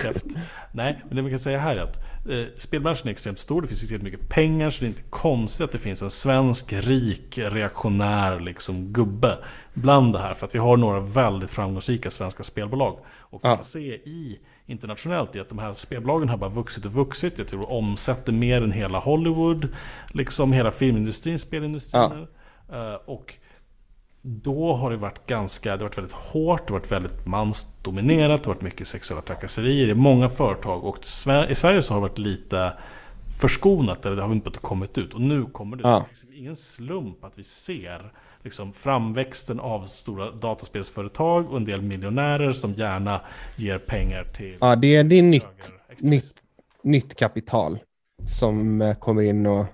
[0.04, 0.26] käft.
[0.72, 1.98] Nej, men det man kan säga här är att
[2.30, 3.62] eh, spelbranschen är extremt stor.
[3.62, 4.70] Det finns extremt mycket pengar.
[4.70, 9.38] Så det är inte konstigt att det finns en svensk, rik, reaktionär liksom, gubbe
[9.74, 10.34] bland det här.
[10.34, 13.00] För att vi har några väldigt framgångsrika svenska spelbolag.
[13.08, 13.56] Och vi ja.
[13.56, 14.40] kan se i
[14.70, 17.40] internationellt i att de här spelbolagen har bara vuxit och vuxit.
[17.40, 19.68] Jag tror de omsätter mer än hela Hollywood.
[20.08, 22.28] Liksom hela filmindustrin, spelindustrin.
[22.70, 22.94] Ja.
[22.94, 23.34] Uh, och
[24.22, 28.44] då har det varit ganska, det har varit väldigt hårt, det har varit väldigt mansdominerat,
[28.44, 30.84] det har varit mycket sexuella trakasserier i många företag.
[30.84, 30.98] Och
[31.50, 32.74] i Sverige så har det varit lite
[33.40, 35.14] förskonat, eller det har inte kommit ut.
[35.14, 35.84] Och nu kommer det.
[35.84, 35.90] Ja.
[35.90, 38.14] Det är liksom ingen slump att vi ser
[38.44, 43.22] liksom framväxten av stora dataspelsföretag och en del miljonärer som gärna
[43.56, 44.58] ger pengar till...
[44.62, 46.34] Ja, det är, det är nytt, nytt,
[46.84, 47.80] nytt kapital
[48.26, 49.66] som eh, kommer in och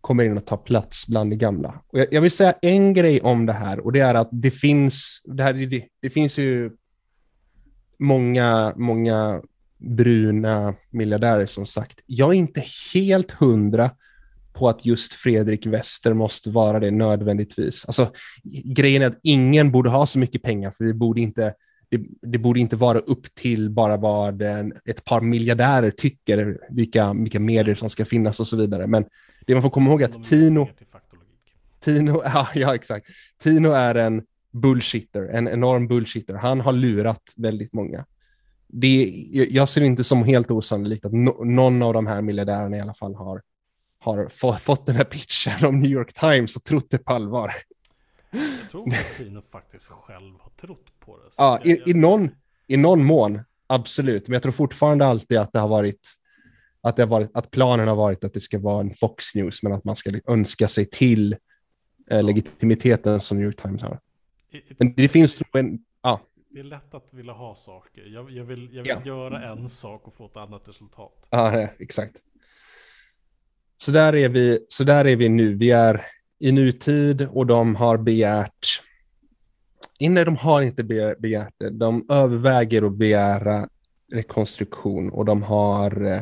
[0.00, 1.80] kommer in och tar plats bland det gamla.
[1.86, 4.50] Och jag, jag, vill säga en grej om det här och det är att det
[4.50, 6.70] finns, det, här, det, det finns ju
[7.98, 9.42] många, många
[9.78, 12.00] bruna miljardärer som sagt.
[12.06, 12.64] Jag är inte
[12.94, 13.90] helt hundra
[14.52, 17.84] på att just Fredrik Wester måste vara det nödvändigtvis.
[17.86, 18.12] Alltså,
[18.64, 21.54] grejen är att ingen borde ha så mycket pengar, för det borde inte,
[21.88, 27.14] det, det borde inte vara upp till bara vad en, ett par miljardärer tycker, vilka,
[27.14, 28.86] vilka medier som ska finnas och så vidare.
[28.86, 29.04] Men
[29.46, 30.68] det man får komma ihåg är att Tino,
[31.80, 33.06] Tino, ja, ja exakt.
[33.42, 34.22] Tino är en
[34.52, 36.34] bullshitter, en enorm bullshitter.
[36.34, 38.04] Han har lurat väldigt många.
[38.68, 42.76] Det, jag ser det inte som helt osannolikt att no, någon av de här miljardärerna
[42.76, 43.42] i alla fall har,
[43.98, 47.52] har få, fått den här pitchen om New York Times och trott det på allvar.
[48.30, 51.30] Jag tror att Tino faktiskt själv har trott på det.
[51.38, 52.30] Ja, i, jag i, någon,
[52.66, 54.28] I någon mån, absolut.
[54.28, 56.00] Men jag tror fortfarande alltid att det har varit
[56.80, 59.62] att, det har varit, att planen har varit att det ska vara en Fox News,
[59.62, 61.36] men att man ska önska sig till
[62.10, 64.00] eh, legitimiteten som New York Times har.
[64.52, 65.78] It's- Men det finns en,
[66.56, 68.02] Det är lätt att vilja ha saker.
[68.14, 69.00] Jag, jag vill, jag vill Ja.
[69.04, 71.26] göra en sak och få ett annat resultat.
[71.30, 72.16] ja exakt.
[73.76, 75.54] Så där, är vi, så där är vi nu.
[75.54, 76.06] Vi är
[76.38, 78.66] i nutid och de har begärt,
[80.00, 83.68] nej de har inte be- begärt det, de överväger att begära
[84.12, 86.20] rekonstruktion och de har, eh,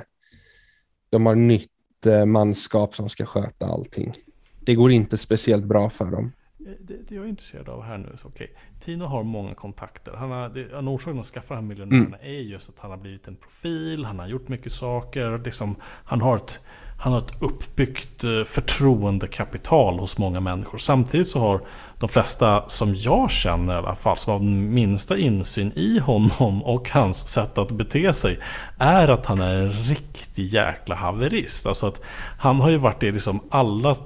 [1.10, 4.14] de har nytt eh, manskap som ska sköta allting.
[4.60, 6.32] Det går inte speciellt bra för dem.
[6.66, 8.52] Eh, Det, det jag är intresserad av här nu, så okej.
[8.84, 10.12] Tino har många kontakter.
[10.12, 12.98] Han har, det, en orsak att skaffa de här miljonärerna är just att han har
[12.98, 15.38] blivit en profil, han har gjort mycket saker.
[15.44, 16.60] Liksom, han, har ett,
[16.98, 20.78] han har ett uppbyggt eh, förtroendekapital hos många människor.
[20.78, 21.60] Samtidigt så har
[21.98, 26.62] de flesta som jag känner i alla fall, som har den minsta insyn i honom
[26.62, 28.38] och hans sätt att bete sig,
[28.78, 31.66] är att han är en riktig jäkla haverist.
[31.66, 32.00] Alltså att
[32.38, 33.96] han har ju varit i liksom alla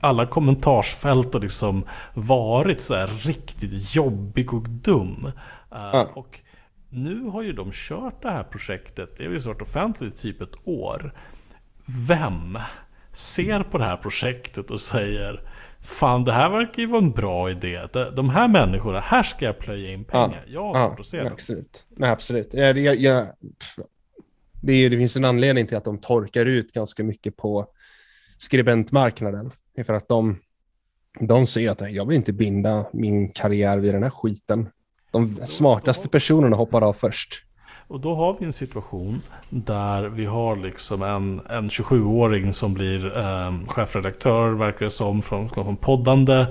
[0.00, 1.84] alla kommentarsfält har liksom
[2.14, 5.32] varit så här riktigt jobbig och dum.
[5.70, 6.08] Ja.
[6.14, 6.38] Och
[6.88, 10.40] nu har ju de kört det här projektet, det har ju varit offentligt i typ
[10.40, 11.14] ett år.
[12.08, 12.58] Vem
[13.12, 15.40] ser på det här projektet och säger
[15.82, 17.80] Fan det här verkar ju vara en bra idé.
[17.92, 20.44] De- här människorna, här ska jag plöja in pengar.
[20.48, 21.30] jag har svårt att se det.
[21.30, 21.86] Absolut.
[21.88, 22.48] Nej, absolut.
[22.52, 23.26] Ja, jag, jag,
[23.58, 23.86] pff,
[24.62, 27.66] det, är, det finns en anledning till att de torkar ut ganska mycket på
[28.38, 29.52] skribentmarknaden.
[29.74, 30.36] Det är för att de,
[31.20, 34.68] de ser att jag vill inte binda min karriär vid den här skiten.
[35.10, 37.44] De smartaste personerna hoppar av först.
[37.90, 43.18] Och då har vi en situation där vi har liksom en, en 27-åring som blir
[43.18, 46.46] eh, chefredaktör, verkar det som, från, från poddande.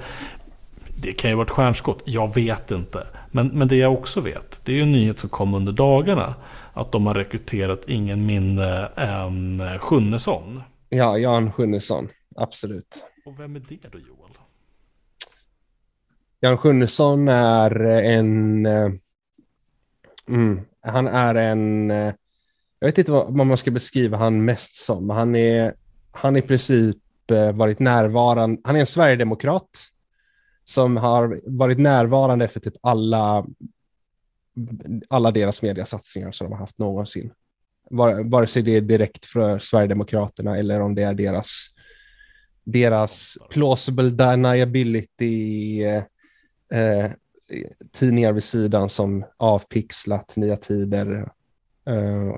[0.95, 3.07] Det kan ju vara ett stjärnskott, jag vet inte.
[3.31, 6.35] Men, men det jag också vet, det är ju en nyhet som kom under dagarna.
[6.73, 10.63] Att de har rekryterat ingen mindre än eh, Sjunnesson.
[10.89, 12.09] Ja, Jan Sjunnesson.
[12.39, 13.03] Absolut.
[13.25, 14.31] Och vem är det då Joel?
[16.39, 18.65] Jan Sjunnesson är en...
[18.65, 18.89] eh,
[20.27, 21.91] Mm, han är en...
[21.91, 22.13] eh,
[22.79, 25.09] Jag vet inte vad, man ska beskriva han mest som.
[25.09, 25.73] Han är,
[26.11, 26.97] han i princip
[27.31, 28.61] eh, varit närvarande.
[28.63, 29.69] Han är en sverigedemokrat
[30.63, 33.45] som har varit närvarande för typ alla,
[35.09, 37.31] alla deras mediasatsningar som de har haft någonsin.
[37.89, 41.65] Var- Vare sig det är direkt för Sverigedemokraterna eller om det är deras,
[42.71, 46.03] deras plausible deniability eh,
[46.73, 47.11] eh,
[47.91, 51.31] tidningar vid sidan som Avpixlat, Nya Tider
[51.85, 52.35] eh,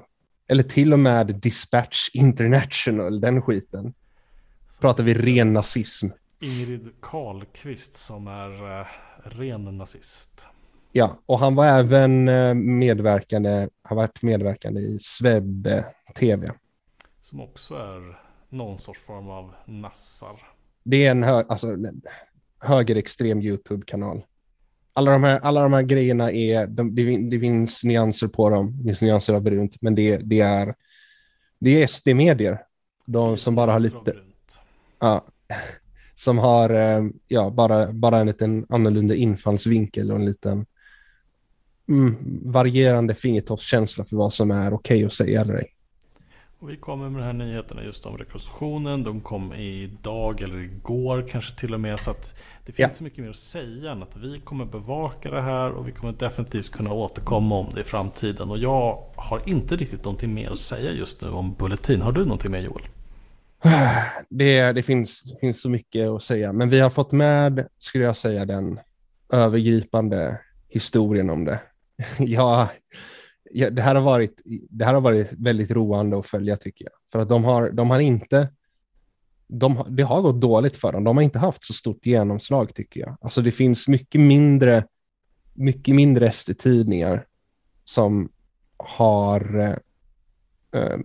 [0.48, 3.94] eller till och med Dispatch International, den skiten.
[4.80, 6.08] Pratar vi ren nazism.
[6.40, 8.88] Ingrid Karlqvist som är eh,
[9.24, 10.46] ren nazist.
[10.92, 15.84] Ja, och han var även eh, medverkande, har varit medverkande i Sveb eh,
[16.16, 16.52] TV.
[17.22, 18.20] Som också är
[18.52, 20.42] någon sorts form av nassar.
[20.84, 21.78] Det är en hö alltså,
[22.60, 24.24] högerextrem YouTube-kanal.
[24.94, 28.50] Alla de, här, alla de här grejerna är, de, det, fin- det finns nyanser på
[28.50, 30.76] dem, det finns nyanser av brunt, men det, det är,
[31.60, 32.62] det är SD-medier.
[33.06, 34.16] De som bara har lite,
[35.00, 35.26] ja,
[36.16, 40.66] som har eh, ja, bara, bara en liten annorlunda infallsvinkel och en liten
[41.90, 45.74] mm, varierande fingertoppskänsla för vad som är okej att säga eller ej.
[46.62, 49.04] Och vi kommer med de här nyheterna just om rekonstruktionen.
[49.04, 52.00] De kom idag eller igår kanske till och med.
[52.00, 52.36] Så att
[52.66, 52.94] det finns Ja.
[52.94, 56.14] så mycket mer att säga än att vi kommer bevaka det här och vi kommer
[56.14, 58.50] definitivt kunna återkomma om det i framtiden.
[58.50, 62.02] Och jag har inte riktigt någonting mer att säga just nu om Bulletin.
[62.02, 62.84] Har du någonting mer Joel?
[64.30, 68.18] Det, det finns, finns så mycket att säga, men vi har fått med, skulle jag
[68.18, 68.80] säga, den
[69.34, 71.60] övergripande historien om det.
[72.20, 72.70] Ja,
[73.54, 76.94] ja, det, här har varit, det här har varit väldigt roande att följa tycker jag.
[77.12, 78.50] För att de har, de har inte,
[79.48, 81.04] de, det har gått dåligt för dem.
[81.04, 83.18] De har inte haft så stort genomslag tycker jag.
[83.22, 84.86] Alltså det finns mycket mindre,
[85.54, 87.26] mycket mindre SD-tidningar
[87.84, 88.30] som
[88.78, 90.98] har eh, eh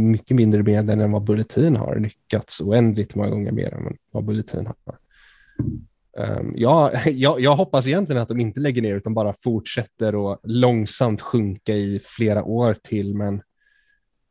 [0.00, 4.66] mycket mindre medel än vad Bulletin har lyckats oändligt många gånger mer än vad Bulletin
[4.66, 4.98] har.
[6.18, 10.40] Um, ja, jag, jag hoppas egentligen att de inte lägger ner utan bara fortsätter att
[10.42, 13.42] långsamt sjunka i flera år till, men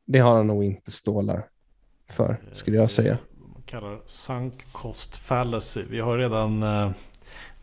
[0.06, 1.48] det har de nog inte stålar
[2.10, 3.18] för, skulle jag säga.
[3.54, 5.84] Man kallar sunk cost fallacy.
[5.90, 6.92] Vi har redan eh,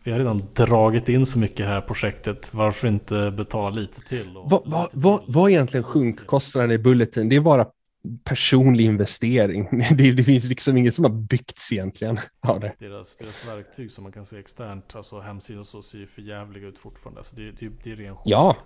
[0.03, 2.53] vi har redan dragit in så mycket här projektet.
[2.53, 4.33] Varför inte betala lite till?
[4.45, 7.29] Vad va, va, va egentligen sjunkkostnaden i Bulletin?
[7.29, 7.67] Det är bara
[8.23, 9.69] personlig investering.
[9.97, 12.75] Det, det, finns liksom inget som har byggts egentligen av det.
[12.79, 16.67] Deras, deras verktyg som man kan se externt, alltså hemsidan så ser ju för jävliga
[16.67, 17.19] ut fortfarande.
[17.19, 18.23] Alltså det, det, det är ren skit.
[18.25, 18.57] Ja,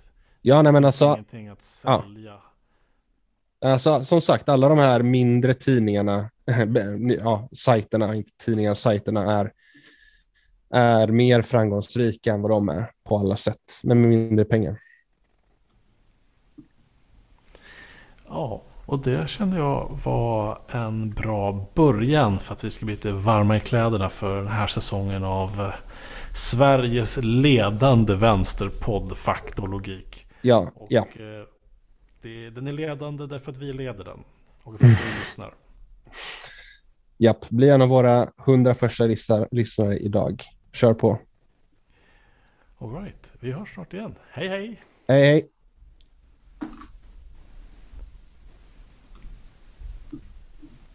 [0.42, 1.04] ja nej men alltså.
[1.04, 2.02] Ingenting att sälja.
[2.22, 2.42] Ja.
[3.62, 6.30] Alltså, som sagt, alla de här mindre tidningarna,
[7.18, 9.52] ja, sajterna, inte tidningar, sajterna är,
[10.70, 14.78] är mer framgångsrika än vad de är på alla sätt, men med mindre pengar.
[18.28, 23.12] Ja, och det kände jag var en bra början för att vi ska bli lite
[23.12, 25.74] varma i kläderna för den här säsongen av eh,
[26.34, 30.26] Sveriges ledande vänsterpodd Faktologik.
[30.42, 31.00] Ja, och, ja.
[31.00, 31.46] Eh,
[32.22, 34.24] det, den är ledande därför att vi leder den.
[34.62, 35.54] Och för att vi lyssnar.
[37.18, 39.04] Japp, bli en av våra hundra första
[39.50, 40.42] lyssnare idag.
[40.72, 41.18] Kör på.
[42.78, 44.14] Alright, vi hörs snart igen.
[44.32, 44.82] Hej hej!
[45.08, 45.50] Hej hej!